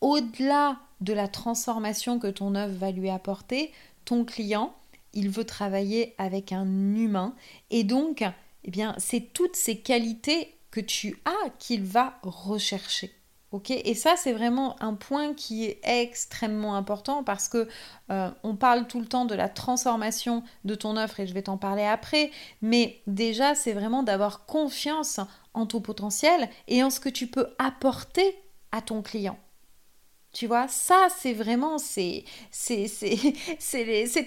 Au-delà 0.00 0.78
de 1.00 1.12
la 1.12 1.26
transformation 1.26 2.20
que 2.20 2.28
ton 2.28 2.54
œuvre 2.54 2.76
va 2.78 2.90
lui 2.90 3.10
apporter, 3.10 3.72
ton 4.06 4.24
client, 4.24 4.74
il 5.12 5.28
veut 5.28 5.44
travailler 5.44 6.14
avec 6.16 6.52
un 6.52 6.66
humain 6.94 7.34
et 7.70 7.84
donc, 7.84 8.24
eh 8.64 8.70
bien, 8.70 8.94
c'est 8.96 9.32
toutes 9.34 9.56
ces 9.56 9.78
qualités 9.80 10.56
que 10.70 10.80
tu 10.80 11.18
as 11.24 11.50
qu'il 11.58 11.84
va 11.84 12.18
rechercher. 12.22 13.12
Ok? 13.52 13.70
Et 13.70 13.94
ça, 13.94 14.16
c'est 14.16 14.32
vraiment 14.32 14.76
un 14.82 14.94
point 14.94 15.32
qui 15.32 15.64
est 15.64 15.80
extrêmement 15.82 16.74
important 16.74 17.22
parce 17.22 17.48
que 17.48 17.68
euh, 18.10 18.30
on 18.42 18.56
parle 18.56 18.86
tout 18.86 19.00
le 19.00 19.06
temps 19.06 19.24
de 19.24 19.34
la 19.34 19.48
transformation 19.48 20.42
de 20.64 20.74
ton 20.74 20.96
offre 20.96 21.20
et 21.20 21.26
je 21.26 21.32
vais 21.32 21.42
t'en 21.42 21.56
parler 21.56 21.84
après. 21.84 22.30
Mais 22.60 23.00
déjà, 23.06 23.54
c'est 23.54 23.72
vraiment 23.72 24.02
d'avoir 24.02 24.46
confiance 24.46 25.20
en 25.54 25.64
ton 25.64 25.80
potentiel 25.80 26.50
et 26.68 26.82
en 26.82 26.90
ce 26.90 27.00
que 27.00 27.08
tu 27.08 27.28
peux 27.28 27.46
apporter 27.58 28.36
à 28.72 28.82
ton 28.82 29.00
client. 29.00 29.38
Tu 30.36 30.46
vois, 30.46 30.68
ça, 30.68 31.08
c'est 31.16 31.32
vraiment, 31.32 31.78
c'est, 31.78 32.22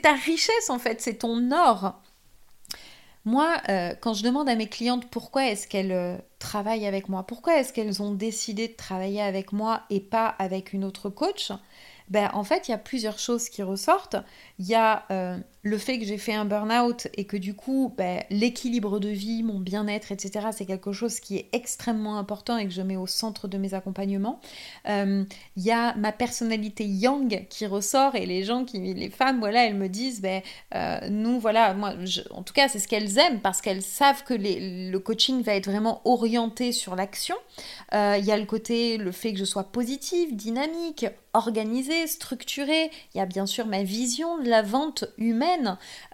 ta 0.01 0.13
richesse 0.13 0.70
en 0.72 0.80
fait, 0.80 1.01
c'est 1.01 1.20
ton 1.20 1.51
or. 1.51 2.01
Moi, 3.25 3.56
euh, 3.70 3.94
quand 4.01 4.16
je 4.16 4.24
demande 4.24 4.50
à 4.50 4.56
mes 4.56 4.66
clientes 4.66 5.08
pourquoi 5.12 5.46
est-ce 5.46 5.68
qu'elles 5.68 5.92
euh, 5.92 6.18
travaillent 6.39 6.88
avec 6.88 7.10
moi, 7.10 7.28
pourquoi 7.28 7.60
est-ce 7.60 7.72
qu'elles 7.74 8.01
ont 8.01 8.12
décidé 8.12 8.70
de 8.70 8.74
travailler 8.74 9.22
avec 9.22 9.51
moi 9.51 9.84
et 9.92 10.00
pas 10.00 10.25
avec 10.39 10.74
une 10.74 10.84
autre 10.84 11.12
coach, 11.12 11.51
ben, 12.08 12.32
En 12.34 12.44
fait, 12.44 12.68
il 12.68 12.72
y 12.72 12.74
a 12.74 12.80
plusieurs 12.80 13.20
choses 13.20 13.48
qui 13.48 13.62
ressortent. 13.62 14.16
Il 14.58 14.66
y 14.66 14.74
a 14.74 15.06
euh, 15.12 15.38
le 15.62 15.78
fait 15.78 16.00
que 16.00 16.06
j'ai 16.06 16.18
fait 16.18 16.34
un 16.34 16.46
burn-out 16.46 17.08
et 17.16 17.25
que 17.25 17.36
du 17.36 17.54
coup, 17.54 17.94
ben, 17.98 18.24
l'équilibre 18.30 19.00
de 19.00 19.10
vie, 19.10 19.44
mon 19.44 19.60
bien-être, 19.60 20.12
etc., 20.12 20.48
c'est 20.51 20.66
quelque 20.66 20.94
chose 20.94 21.20
qui 21.20 21.36
est 21.36 21.50
extrêmement 21.51 22.18
important 22.18 22.58
et 22.58 22.66
que 22.66 22.72
je 22.72 22.82
mets 22.82 22.96
au 22.96 23.08
centre 23.08 23.48
de 23.50 23.58
mes 23.58 23.74
accompagnements. 23.74 24.39
Euh, 24.88 25.25
il 25.58 25.63
y 25.63 25.72
a 25.72 25.96
ma 25.96 26.13
personnalité 26.13 26.86
yang 26.86 27.46
qui 27.50 27.66
ressort 27.66 28.16
et 28.16 28.25
les 28.25 28.44
gens, 28.44 28.63
qui, 28.63 28.94
les 28.94 29.10
femmes, 29.10 29.39
voilà, 29.39 29.66
elles 29.66 29.75
me 29.75 29.89
disent, 29.89 30.22
ben, 30.22 30.42
euh, 30.75 31.10
nous, 31.10 31.39
voilà, 31.39 31.74
moi, 31.74 31.94
en 32.32 32.44
tout 32.44 32.54
cas, 32.54 32.70
c'est 32.70 32.80
ce 32.80 32.88
qu'elles 32.88 33.18
aiment 33.18 33.42
parce 33.42 33.62
qu'elles 33.62 33.82
savent 33.82 34.24
que 34.24 34.34
le 34.34 34.98
coaching 34.98 35.42
va 35.44 35.56
être 35.56 35.70
vraiment 35.70 36.01
orienté 36.06 36.72
sur 36.72 36.96
l'action. 36.96 37.36
Il 37.92 38.24
y 38.24 38.32
a 38.32 38.38
le 38.38 38.46
côté, 38.46 38.98
le 38.98 39.12
fait 39.12 39.34
que 39.34 39.39
je 39.39 39.46
sois 39.46 39.63
positive, 39.63 40.36
dynamique, 40.36 41.06
organisée, 41.34 42.08
structurée. 42.08 42.92
Il 43.13 43.18
y 43.18 43.22
a 43.22 43.25
bien 43.25 43.46
sûr 43.46 43.66
ma 43.66 43.84
vision 43.84 44.39
de 44.39 44.50
la 44.50 44.62
vente 44.62 45.06
humaine. 45.18 45.49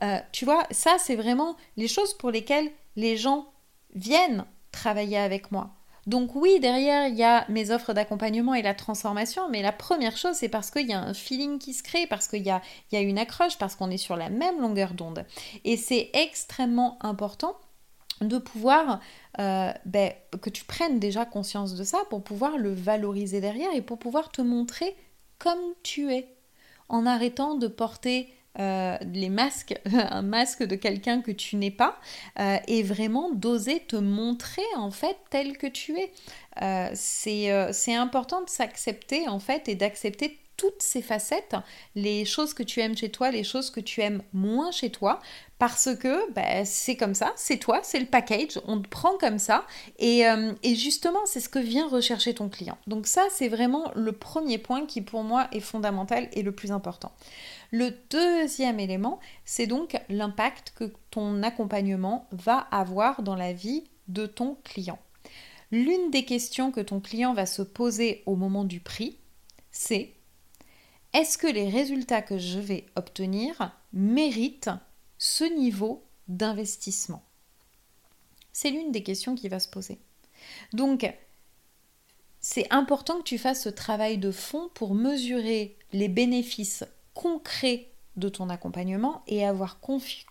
Euh, 0.02 0.20
tu 0.32 0.46
vois, 0.46 0.66
ça, 0.72 0.98
c'est 1.00 1.16
vraiment 1.16 1.56
les 1.78 1.88
choses 1.88 2.14
pour 2.14 2.32
lesquelles 2.32 2.72
les 2.96 3.18
gens 3.18 3.48
viennent 3.94 4.46
travailler 4.72 5.18
avec 5.18 5.52
moi. 5.52 5.72
Donc 6.06 6.36
oui, 6.36 6.60
derrière, 6.60 7.08
il 7.08 7.16
y 7.16 7.24
a 7.24 7.46
mes 7.50 7.72
offres 7.72 7.94
d'accompagnement 7.94 8.54
et 8.54 8.62
la 8.62 8.76
transformation, 8.76 9.50
mais 9.50 9.64
la 9.64 9.72
première 9.72 10.18
chose, 10.18 10.36
c'est 10.36 10.50
parce 10.50 10.70
qu'il 10.70 10.88
y 10.88 10.94
a 10.94 11.00
un 11.00 11.16
feeling 11.16 11.58
qui 11.58 11.74
se 11.74 11.82
crée, 11.82 12.06
parce 12.06 12.28
qu'il 12.28 12.44
y 12.44 12.52
a, 12.52 12.62
une 12.92 13.18
accroche, 13.18 13.58
parce 13.58 13.76
qu'on 13.76 13.90
est 13.90 13.98
sur 13.98 14.16
la 14.16 14.30
même 14.30 14.62
longueur 14.62 14.94
d'onde. 14.94 15.26
Et 15.64 15.78
c'est 15.78 16.12
extrêmement 16.14 17.00
important 17.02 17.56
de 18.22 18.38
pouvoir 18.38 19.02
euh, 19.40 19.74
ben, 19.86 20.14
que 20.42 20.50
tu 20.52 20.64
prennes 20.64 21.00
déjà 21.00 21.26
conscience 21.26 21.76
de 21.76 21.84
ça 21.84 21.98
pour 22.10 22.24
pouvoir 22.24 22.58
le 22.58 22.74
valoriser 22.74 23.42
derrière 23.42 23.74
et 23.74 23.82
pour 23.82 23.98
pouvoir 23.98 24.32
te 24.32 24.42
montrer 24.42 24.96
comme 25.40 25.60
tu 25.84 26.14
es, 26.14 26.28
en 26.88 27.06
arrêtant 27.06 27.56
de 27.56 27.68
porter 27.68 28.32
euh, 28.60 28.98
les 29.14 29.30
masques, 29.30 29.80
un 29.94 30.22
masque 30.22 30.64
de 30.64 30.76
quelqu'un 30.76 31.22
que 31.22 31.32
tu 31.32 31.56
n'es 31.56 31.72
pas, 31.72 32.00
euh, 32.40 32.58
et 32.68 32.84
vraiment 32.84 33.32
d'oser 33.32 33.82
te 33.82 33.96
montrer 33.96 34.64
en 34.78 34.92
fait 34.92 35.18
tel 35.30 35.58
que 35.58 35.68
tu 35.68 35.98
es. 35.98 36.12
Euh, 36.62 36.90
c'est 36.94 37.96
important 37.96 38.42
de 38.42 38.50
s'accepter 38.50 39.28
en 39.28 39.40
fait 39.40 39.68
et 39.68 39.76
d'accepter 39.76 40.38
toutes 40.58 40.82
ces 40.82 41.02
facettes, 41.02 41.56
les 41.96 42.26
choses 42.26 42.54
que 42.54 42.64
tu 42.64 42.80
aimes 42.80 42.98
chez 42.98 43.10
toi, 43.10 43.32
les 43.32 43.44
choses 43.44 43.70
que 43.70 43.80
tu 43.80 44.02
aimes 44.02 44.22
moins 44.34 44.72
chez 44.72 44.90
toi, 44.90 45.20
parce 45.58 45.90
que 45.96 46.32
bah, 46.34 46.66
c'est 46.66 46.96
comme 46.96 47.14
ça, 47.14 47.34
c'est 47.36 47.58
toi, 47.58 47.80
c'est 47.84 48.00
le 48.00 48.06
package, 48.06 48.60
on 48.68 48.82
te 48.82 48.88
prend 48.88 49.18
comme 49.18 49.40
ça, 49.40 49.66
et, 50.00 50.28
euh, 50.28 50.54
et 50.64 50.76
justement 50.76 51.26
c'est 51.26 51.40
ce 51.40 51.50
que 51.50 51.60
vient 51.60 51.88
rechercher 51.88 52.34
ton 52.34 52.50
client. 52.50 52.78
Donc 52.88 53.08
ça 53.08 53.24
c'est 53.32 53.48
vraiment 53.48 53.92
le 53.96 54.12
premier 54.12 54.58
point 54.58 54.86
qui 54.86 55.02
pour 55.02 55.24
moi 55.24 55.48
est 55.52 55.62
fondamental 55.62 56.30
et 56.34 56.42
le 56.42 56.52
plus 56.52 56.72
important. 56.72 57.12
Le 57.72 57.92
deuxième 58.10 58.80
élément, 58.80 59.20
c'est 59.44 59.68
donc 59.68 59.98
l'impact 60.10 60.74
que 60.76 60.92
ton 61.12 61.44
accompagnement 61.44 62.28
va 62.32 62.68
avoir 62.72 63.22
dans 63.22 63.36
la 63.36 63.54
vie 63.54 63.86
de 64.08 64.26
ton 64.26 64.58
client. 64.64 65.00
L'une 65.72 66.12
des 66.12 66.26
questions 66.26 66.72
que 66.72 66.82
ton 66.82 67.00
client 67.00 67.34
va 67.34 67.46
se 67.46 67.62
poser 67.62 68.24
au 68.26 68.36
moment 68.36 68.64
du 68.64 68.80
prix, 68.80 69.18
c'est 69.72 70.15
est-ce 71.16 71.38
que 71.38 71.48
les 71.48 71.70
résultats 71.70 72.22
que 72.22 72.38
je 72.38 72.60
vais 72.60 72.86
obtenir 72.98 73.74
méritent 73.94 74.70
ce 75.18 75.46
niveau 75.46 76.04
d'investissement? 76.28 77.24
C'est 78.52 78.70
l'une 78.70 78.92
des 78.92 79.02
questions 79.02 79.34
qui 79.34 79.48
va 79.48 79.62
se 79.62 79.70
poser. 79.70 79.98
Donc, 80.74 81.10
c'est 82.42 82.68
important 82.70 83.20
que 83.20 83.24
tu 83.24 83.38
fasses 83.38 83.64
ce 83.64 83.70
travail 83.70 84.18
de 84.18 84.30
fond 84.30 84.70
pour 84.74 84.94
mesurer 84.94 85.78
les 85.94 86.10
bénéfices 86.10 86.84
concrets 87.14 87.92
de 88.18 88.28
ton 88.28 88.50
accompagnement 88.50 89.24
et 89.28 89.46
avoir 89.46 89.80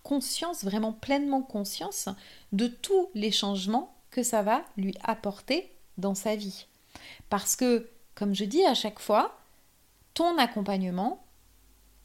conscience, 0.03 0.65
vraiment 0.65 0.93
pleinement 0.93 1.43
conscience 1.43 2.11
de 2.53 2.67
tous 2.67 3.09
les 3.15 3.31
changements 3.31 3.97
que 4.11 4.23
ça 4.23 4.43
va 4.43 4.63
lui 4.77 4.95
apporter 5.03 5.73
dans 5.97 6.15
sa 6.15 6.37
vie. 6.37 6.67
Parce 7.31 7.57
que, 7.57 7.89
comme 8.15 8.35
je 8.35 8.45
dis 8.45 8.65
à 8.67 8.75
chaque 8.75 9.01
fois, 9.01 9.39
ton 10.15 10.39
accompagnement, 10.39 11.25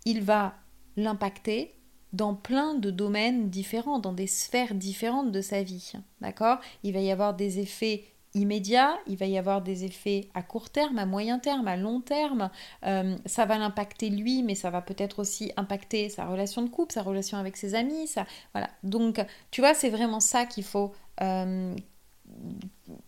il 0.05 0.23
va 0.23 0.55
l'impacter 0.97 1.75
dans 2.13 2.33
plein 2.33 2.73
de 2.73 2.89
domaines 2.89 3.49
différents, 3.49 3.99
dans 3.99 4.13
des 4.13 4.27
sphères 4.27 4.73
différentes 4.73 5.31
de 5.31 5.41
sa 5.41 5.61
vie. 5.61 5.93
D'accord? 6.21 6.57
Il 6.83 6.93
va 6.93 6.99
y 6.99 7.11
avoir 7.11 7.35
des 7.35 7.59
effets 7.59 8.05
immédiats, 8.35 8.97
il 9.07 9.17
va 9.17 9.25
y 9.25 9.37
avoir 9.37 9.61
des 9.61 9.85
effets 9.85 10.29
à 10.33 10.43
court 10.43 10.69
terme, 10.69 10.99
à 10.99 11.05
moyen 11.05 11.39
terme, 11.39 11.67
à 11.67 11.75
long 11.75 12.01
terme. 12.01 12.49
Euh, 12.85 13.17
ça 13.25 13.45
va 13.45 13.57
l'impacter 13.57 14.09
lui, 14.09 14.43
mais 14.43 14.55
ça 14.55 14.69
va 14.69 14.81
peut-être 14.81 15.19
aussi 15.19 15.51
impacter 15.57 16.09
sa 16.09 16.25
relation 16.25 16.61
de 16.61 16.69
couple, 16.69 16.93
sa 16.93 17.01
relation 17.01 17.37
avec 17.37 17.57
ses 17.57 17.75
amis. 17.75 18.09
Voilà. 18.53 18.69
Donc, 18.83 19.23
tu 19.51 19.61
vois, 19.61 19.73
c'est 19.73 19.89
vraiment 19.89 20.19
ça 20.19 20.45
qu'il 20.45 20.63
faut, 20.63 20.93
euh, 21.21 21.75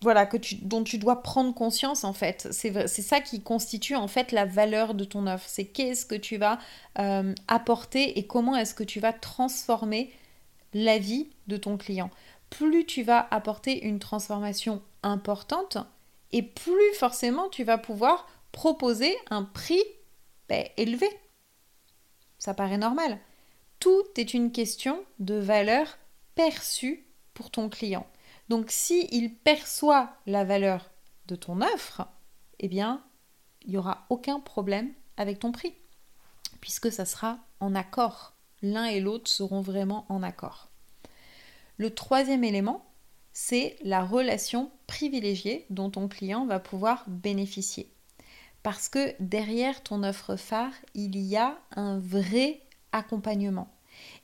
voilà, 0.02 0.26
que 0.26 0.38
tu, 0.38 0.56
dont 0.56 0.84
tu 0.84 0.98
dois 0.98 1.22
prendre 1.22 1.54
conscience 1.54 2.04
en 2.04 2.14
fait. 2.14 2.48
C'est 2.52 2.88
ça 2.88 3.22
qui 3.22 3.42
constitue 3.42 3.96
en 3.96 4.08
fait 4.08 4.32
la 4.32 4.46
valeur 4.46 4.94
de 4.94 5.04
ton 5.04 5.28
offre. 5.28 5.46
C'est 5.48 5.66
qu'est-ce 5.66 6.06
que 6.06 6.16
tu 6.16 6.38
vas 6.38 6.60
euh, 7.00 7.34
apporter 7.48 8.18
et 8.18 8.26
comment 8.26 8.56
est-ce 8.56 8.74
que 8.74 8.84
tu 8.84 9.00
vas 9.00 9.14
transformer 9.14 10.12
la 10.74 10.98
vie 10.98 11.30
de 11.48 11.58
ton 11.58 11.78
client. 11.78 12.10
Plus 12.50 12.86
tu 12.86 13.04
vas 13.04 13.28
apporter 13.32 13.86
une 13.86 14.00
transformation 14.00 14.82
importante 15.04 15.78
et 16.32 16.42
plus 16.42 16.94
forcément 16.96 17.50
tu 17.50 17.64
vas 17.64 17.78
pouvoir 17.78 18.28
proposer 18.52 19.16
un 19.30 19.44
prix 19.44 19.84
ben, 20.50 20.66
élevé. 20.78 21.08
Ça 22.40 22.54
paraît 22.54 22.78
normal. 22.78 23.20
Tout 23.80 24.04
est 24.18 24.34
une 24.34 24.52
question 24.52 25.04
de 25.20 25.36
valeur 25.36 25.98
perçue 26.36 27.06
pour 27.34 27.52
ton 27.52 27.70
client. 27.70 28.06
Donc 28.52 28.66
si 28.70 29.08
il 29.14 29.34
perçoit 29.34 30.12
la 30.26 30.44
valeur 30.44 30.92
de 31.28 31.38
ton 31.38 31.62
offre, 31.62 32.10
eh 32.60 32.68
bien, 32.68 33.02
il 33.62 33.70
n'y 33.70 33.78
aura 33.78 34.06
aucun 34.10 34.42
problème 34.42 34.92
avec 35.16 35.40
ton 35.40 35.54
prix, 35.54 35.74
puisque 36.60 36.92
ça 36.92 37.06
sera 37.06 37.40
en 37.62 37.76
accord. 37.76 38.34
L'un 38.62 38.88
et 38.88 39.00
l'autre 39.00 39.32
seront 39.32 39.62
vraiment 39.62 40.06
en 40.10 40.22
accord. 40.22 40.68
Le 41.78 41.96
troisième 41.96 42.44
élément, 42.44 42.86
c'est 43.32 43.78
la 43.84 44.04
relation 44.04 44.70
privilégiée 44.86 45.66
dont 45.70 45.90
ton 45.90 46.10
client 46.10 46.46
va 46.46 46.60
pouvoir 46.60 47.06
bénéficier. 47.08 47.90
Parce 48.64 48.90
que 48.90 49.16
derrière 49.22 49.82
ton 49.82 50.04
offre 50.04 50.36
phare, 50.36 50.74
il 50.94 51.16
y 51.16 51.38
a 51.38 51.58
un 51.78 52.00
vrai 52.00 52.60
accompagnement. 52.92 53.74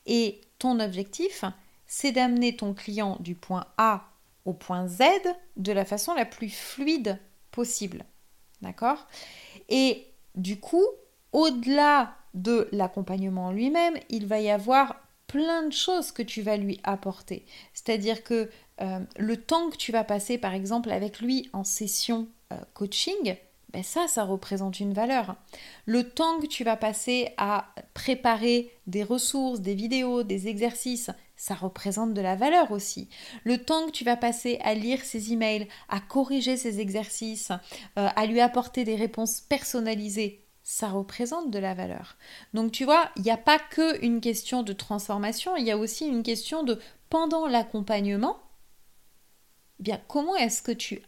Et 0.05 0.41
ton 0.59 0.81
objectif, 0.81 1.45
c'est 1.85 2.11
d'amener 2.11 2.57
ton 2.57 2.73
client 2.73 3.15
du 3.21 3.33
point 3.33 3.67
A 3.77 4.11
point 4.53 4.87
Z 4.87 5.03
de 5.55 5.71
la 5.71 5.85
façon 5.85 6.13
la 6.13 6.25
plus 6.25 6.49
fluide 6.49 7.19
possible. 7.51 8.05
D'accord? 8.61 9.07
Et 9.69 10.07
du 10.35 10.59
coup, 10.59 10.85
au-delà 11.31 12.15
de 12.33 12.67
l'accompagnement 12.71 13.51
lui-même, 13.51 13.95
il 14.09 14.27
va 14.27 14.39
y 14.39 14.49
avoir 14.49 14.95
plein 15.27 15.63
de 15.63 15.73
choses 15.73 16.11
que 16.11 16.21
tu 16.21 16.41
vas 16.41 16.57
lui 16.57 16.79
apporter. 16.83 17.45
C'est-à-dire 17.73 18.23
que 18.23 18.49
euh, 18.81 18.99
le 19.17 19.37
temps 19.37 19.69
que 19.69 19.77
tu 19.77 19.91
vas 19.91 20.03
passer, 20.03 20.37
par 20.37 20.53
exemple, 20.53 20.91
avec 20.91 21.19
lui 21.19 21.49
en 21.53 21.63
session 21.63 22.27
euh, 22.53 22.57
coaching, 22.73 23.35
ben 23.73 23.83
ça, 23.83 24.07
ça 24.07 24.23
représente 24.23 24.79
une 24.79 24.93
valeur. 24.93 25.35
Le 25.85 26.09
temps 26.09 26.39
que 26.39 26.47
tu 26.47 26.63
vas 26.63 26.77
passer 26.77 27.33
à 27.37 27.73
préparer 27.93 28.71
des 28.87 29.03
ressources, 29.03 29.59
des 29.59 29.75
vidéos, 29.75 30.23
des 30.23 30.47
exercices, 30.47 31.11
ça 31.37 31.53
représente 31.53 32.13
de 32.13 32.21
la 32.21 32.35
valeur 32.35 32.71
aussi. 32.71 33.07
Le 33.43 33.63
temps 33.63 33.85
que 33.85 33.91
tu 33.91 34.03
vas 34.03 34.17
passer 34.17 34.59
à 34.63 34.73
lire 34.73 35.01
ses 35.03 35.31
emails, 35.31 35.67
à 35.87 35.99
corriger 35.99 36.57
ses 36.57 36.79
exercices, 36.79 37.51
euh, 37.97 38.09
à 38.15 38.25
lui 38.25 38.41
apporter 38.41 38.83
des 38.83 38.95
réponses 38.95 39.39
personnalisées, 39.39 40.43
ça 40.63 40.89
représente 40.89 41.51
de 41.51 41.59
la 41.59 41.73
valeur. 41.73 42.17
Donc 42.53 42.73
tu 42.73 42.83
vois, 42.83 43.09
il 43.15 43.21
n'y 43.21 43.31
a 43.31 43.37
pas 43.37 43.59
que 43.59 44.03
une 44.03 44.19
question 44.19 44.63
de 44.63 44.73
transformation, 44.73 45.55
il 45.55 45.65
y 45.65 45.71
a 45.71 45.77
aussi 45.77 46.05
une 46.05 46.23
question 46.23 46.63
de 46.63 46.79
pendant 47.09 47.47
l'accompagnement, 47.47 48.37
eh 49.79 49.83
bien 49.83 50.01
comment 50.07 50.35
est-ce 50.35 50.61
que 50.61 50.73
tu 50.73 51.03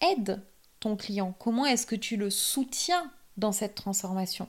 aides 0.00 0.42
ton 0.80 0.96
client? 0.96 1.34
Comment 1.38 1.66
est-ce 1.66 1.86
que 1.86 1.94
tu 1.94 2.16
le 2.16 2.30
soutiens 2.30 3.12
dans 3.36 3.52
cette 3.52 3.74
transformation? 3.74 4.48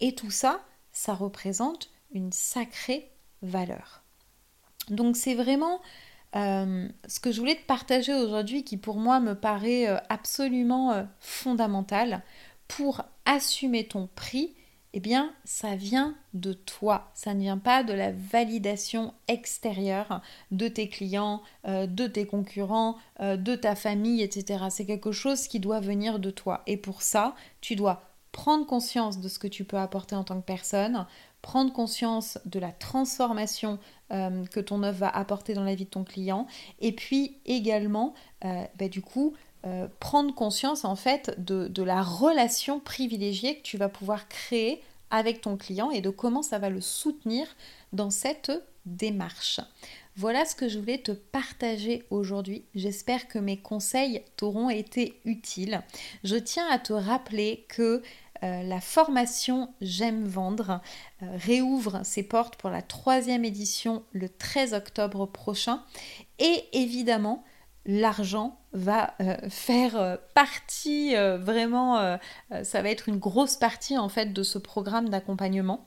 Et 0.00 0.14
tout 0.14 0.30
ça, 0.30 0.60
ça 0.92 1.14
représente 1.14 1.90
une 2.12 2.32
sacrée 2.32 3.10
valeur. 3.42 3.97
Donc 4.90 5.16
c'est 5.16 5.34
vraiment 5.34 5.80
euh, 6.36 6.88
ce 7.06 7.20
que 7.20 7.32
je 7.32 7.40
voulais 7.40 7.54
te 7.54 7.64
partager 7.64 8.12
aujourd'hui 8.12 8.62
qui 8.62 8.76
pour 8.76 8.96
moi 8.96 9.18
me 9.18 9.34
paraît 9.34 9.88
euh, 9.88 9.96
absolument 10.10 10.92
euh, 10.92 11.04
fondamental 11.20 12.22
pour 12.66 13.02
assumer 13.24 13.84
ton 13.84 14.08
prix. 14.14 14.54
Eh 14.94 15.00
bien, 15.00 15.32
ça 15.44 15.76
vient 15.76 16.14
de 16.32 16.54
toi, 16.54 17.10
ça 17.14 17.34
ne 17.34 17.40
vient 17.40 17.58
pas 17.58 17.82
de 17.82 17.92
la 17.92 18.10
validation 18.10 19.12
extérieure 19.28 20.22
de 20.50 20.66
tes 20.66 20.88
clients, 20.88 21.42
de 21.66 22.06
tes 22.06 22.26
concurrents, 22.26 22.96
de 23.20 23.54
ta 23.54 23.74
famille, 23.74 24.22
etc. 24.22 24.64
C'est 24.70 24.86
quelque 24.86 25.12
chose 25.12 25.46
qui 25.46 25.60
doit 25.60 25.80
venir 25.80 26.18
de 26.18 26.30
toi. 26.30 26.62
Et 26.66 26.78
pour 26.78 27.02
ça, 27.02 27.34
tu 27.60 27.76
dois 27.76 28.08
prendre 28.32 28.66
conscience 28.66 29.20
de 29.20 29.28
ce 29.28 29.38
que 29.38 29.46
tu 29.46 29.64
peux 29.64 29.76
apporter 29.76 30.16
en 30.16 30.24
tant 30.24 30.40
que 30.40 30.46
personne, 30.46 31.06
prendre 31.42 31.72
conscience 31.72 32.38
de 32.44 32.58
la 32.58 32.72
transformation 32.72 33.78
euh, 34.10 34.44
que 34.46 34.60
ton 34.60 34.82
œuvre 34.82 34.98
va 34.98 35.08
apporter 35.08 35.54
dans 35.54 35.64
la 35.64 35.74
vie 35.74 35.84
de 35.84 35.90
ton 35.90 36.04
client, 36.04 36.46
et 36.80 36.92
puis 36.92 37.36
également, 37.46 38.14
euh, 38.44 38.64
bah, 38.78 38.88
du 38.88 39.02
coup, 39.02 39.34
euh, 39.66 39.88
prendre 39.98 40.34
conscience 40.34 40.84
en 40.84 40.94
fait 40.94 41.34
de, 41.44 41.66
de, 41.66 41.82
la 41.82 42.00
relation 42.00 42.78
privilégiée 42.78 43.56
que 43.58 43.62
tu 43.62 43.76
vas 43.76 43.88
pouvoir 43.88 44.28
créer 44.28 44.80
avec 45.10 45.40
ton 45.40 45.56
client 45.56 45.90
et 45.90 46.00
de 46.00 46.10
comment 46.10 46.42
ça 46.42 46.58
va 46.58 46.70
le 46.70 46.80
soutenir 46.80 47.46
dans 47.92 48.10
cette 48.10 48.52
démarche. 48.86 49.60
Voilà 50.16 50.44
ce 50.44 50.56
que 50.56 50.68
je 50.68 50.78
voulais 50.78 50.98
te 50.98 51.12
partager 51.12 52.04
aujourd'hui. 52.10 52.64
J'espère 52.74 53.28
que 53.28 53.38
mes 53.38 53.56
conseils 53.56 54.22
t'auront 54.36 54.68
été 54.68 55.20
utiles. 55.24 55.82
Je 56.24 56.34
tiens 56.34 56.66
à 56.70 56.78
te 56.78 56.92
rappeler 56.92 57.64
que 57.68 58.02
euh, 58.42 58.62
la 58.62 58.80
formation 58.80 59.72
J'aime 59.80 60.26
vendre 60.26 60.80
euh, 61.22 61.26
réouvre 61.36 62.00
ses 62.04 62.22
portes 62.22 62.56
pour 62.56 62.70
la 62.70 62.82
troisième 62.82 63.44
édition 63.44 64.04
le 64.12 64.28
13 64.28 64.74
octobre 64.74 65.26
prochain. 65.26 65.82
Et 66.38 66.64
évidemment, 66.72 67.44
l'argent 67.86 68.58
va 68.72 69.14
euh, 69.20 69.36
faire 69.48 70.18
partie 70.34 71.14
vraiment, 71.14 72.18
ça 72.62 72.82
va 72.82 72.90
être 72.90 73.08
une 73.08 73.18
grosse 73.18 73.56
partie 73.56 73.96
en 73.96 74.08
fait 74.08 74.32
de 74.32 74.42
ce 74.42 74.58
programme 74.58 75.08
d'accompagnement 75.08 75.86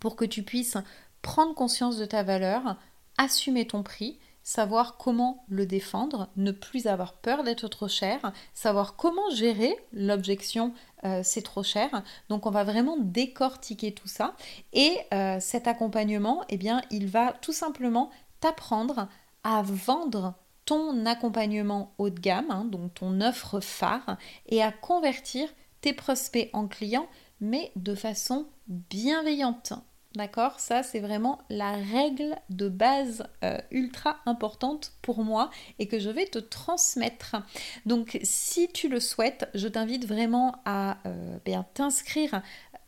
pour 0.00 0.16
que 0.16 0.24
tu 0.24 0.42
puisses 0.42 0.76
prendre 1.22 1.54
conscience 1.54 1.96
de 1.96 2.04
ta 2.04 2.22
valeur, 2.22 2.76
assumer 3.16 3.66
ton 3.66 3.82
prix, 3.82 4.18
savoir 4.48 4.96
comment 4.96 5.44
le 5.50 5.66
défendre, 5.66 6.30
ne 6.36 6.52
plus 6.52 6.86
avoir 6.86 7.12
peur 7.12 7.44
d'être 7.44 7.68
trop 7.68 7.86
cher, 7.86 8.32
savoir 8.54 8.96
comment 8.96 9.28
gérer 9.28 9.76
l'objection 9.92 10.72
euh, 11.04 11.20
c'est 11.22 11.42
trop 11.42 11.62
cher. 11.62 12.02
Donc 12.28 12.46
on 12.46 12.50
va 12.50 12.64
vraiment 12.64 12.96
décortiquer 12.98 13.92
tout 13.92 14.08
ça 14.08 14.34
et 14.72 14.96
euh, 15.12 15.38
cet 15.40 15.66
accompagnement, 15.66 16.44
eh 16.48 16.56
bien, 16.56 16.82
il 16.90 17.06
va 17.06 17.32
tout 17.32 17.52
simplement 17.52 18.10
t'apprendre 18.40 19.08
à 19.44 19.62
vendre 19.62 20.34
ton 20.64 21.06
accompagnement 21.06 21.94
haut 21.98 22.10
de 22.10 22.20
gamme, 22.20 22.50
hein, 22.50 22.64
donc 22.64 22.92
ton 22.94 23.22
offre 23.22 23.60
phare, 23.60 24.18
et 24.46 24.62
à 24.62 24.70
convertir 24.70 25.48
tes 25.80 25.94
prospects 25.94 26.50
en 26.52 26.68
clients, 26.68 27.08
mais 27.40 27.72
de 27.76 27.94
façon 27.94 28.46
bienveillante. 28.66 29.72
D'accord 30.14 30.58
Ça, 30.58 30.82
c'est 30.82 31.00
vraiment 31.00 31.38
la 31.50 31.72
règle 31.72 32.34
de 32.48 32.70
base 32.70 33.24
euh, 33.44 33.58
ultra 33.70 34.16
importante 34.24 34.94
pour 35.02 35.22
moi 35.22 35.50
et 35.78 35.86
que 35.86 35.98
je 35.98 36.08
vais 36.08 36.24
te 36.24 36.38
transmettre. 36.38 37.36
Donc, 37.84 38.18
si 38.22 38.68
tu 38.68 38.88
le 38.88 39.00
souhaites, 39.00 39.50
je 39.54 39.68
t'invite 39.68 40.06
vraiment 40.06 40.62
à 40.64 40.96
euh, 41.06 41.38
bien 41.44 41.66
t'inscrire 41.74 42.40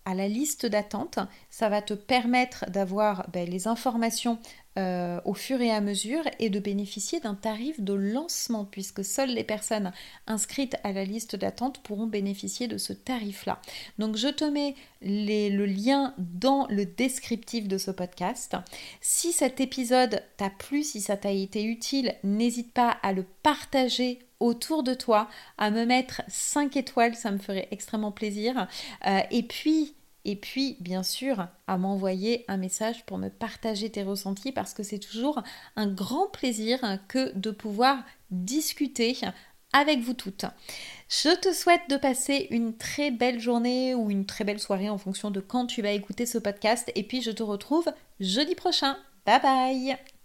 à 0.06 0.14
la 0.14 0.28
liste 0.28 0.64
d'attente. 0.64 1.18
Ça 1.50 1.68
va 1.68 1.82
te 1.82 1.94
permettre 1.94 2.68
d'avoir 2.70 3.28
ben, 3.30 3.48
les 3.48 3.68
informations 3.68 4.38
euh, 4.78 5.20
au 5.24 5.34
fur 5.34 5.60
et 5.60 5.70
à 5.70 5.80
mesure 5.80 6.22
et 6.38 6.48
de 6.48 6.60
bénéficier 6.60 7.18
d'un 7.18 7.34
tarif 7.34 7.80
de 7.80 7.92
lancement 7.92 8.64
puisque 8.64 9.04
seules 9.04 9.30
les 9.30 9.42
personnes 9.42 9.92
inscrites 10.28 10.76
à 10.84 10.92
la 10.92 11.04
liste 11.04 11.34
d'attente 11.34 11.82
pourront 11.82 12.06
bénéficier 12.06 12.68
de 12.68 12.78
ce 12.78 12.92
tarif-là. 12.92 13.60
Donc 13.98 14.16
je 14.16 14.28
te 14.28 14.44
mets 14.44 14.76
le 15.02 15.64
lien 15.64 16.14
dans 16.18 16.68
le 16.68 16.86
descriptif 16.86 17.66
de 17.66 17.78
ce 17.78 17.90
podcast. 17.90 18.56
Si 19.00 19.32
cet 19.32 19.60
épisode 19.60 20.22
t'a 20.36 20.50
plu, 20.50 20.84
si 20.84 21.00
ça 21.00 21.16
t'a 21.16 21.32
été 21.32 21.64
utile, 21.64 22.14
n'hésite 22.22 22.72
pas 22.72 22.90
à 23.02 23.12
le 23.12 23.24
partager 23.42 24.20
autour 24.40 24.82
de 24.82 24.94
toi, 24.94 25.28
à 25.58 25.70
me 25.70 25.84
mettre 25.84 26.22
5 26.28 26.76
étoiles, 26.76 27.14
ça 27.14 27.30
me 27.30 27.38
ferait 27.38 27.68
extrêmement 27.70 28.12
plaisir. 28.12 28.66
Euh, 29.06 29.20
et 29.30 29.42
puis, 29.42 29.94
et 30.24 30.36
puis, 30.36 30.76
bien 30.80 31.02
sûr, 31.02 31.46
à 31.66 31.78
m'envoyer 31.78 32.44
un 32.48 32.56
message 32.56 33.04
pour 33.06 33.18
me 33.18 33.28
partager 33.28 33.90
tes 33.90 34.02
ressentis 34.02 34.52
parce 34.52 34.74
que 34.74 34.82
c'est 34.82 34.98
toujours 34.98 35.42
un 35.76 35.86
grand 35.86 36.28
plaisir 36.28 36.98
que 37.08 37.32
de 37.36 37.50
pouvoir 37.50 37.98
discuter 38.30 39.16
avec 39.72 40.00
vous 40.00 40.14
toutes. 40.14 40.44
Je 41.08 41.34
te 41.36 41.52
souhaite 41.52 41.88
de 41.88 41.96
passer 41.96 42.48
une 42.50 42.76
très 42.76 43.10
belle 43.10 43.40
journée 43.40 43.94
ou 43.94 44.10
une 44.10 44.26
très 44.26 44.44
belle 44.44 44.60
soirée 44.60 44.90
en 44.90 44.98
fonction 44.98 45.30
de 45.30 45.40
quand 45.40 45.66
tu 45.66 45.82
vas 45.82 45.92
écouter 45.92 46.26
ce 46.26 46.38
podcast 46.38 46.90
et 46.94 47.02
puis 47.02 47.22
je 47.22 47.30
te 47.30 47.42
retrouve 47.42 47.90
jeudi 48.18 48.54
prochain. 48.54 48.96
Bye 49.26 49.40
bye 49.42 50.19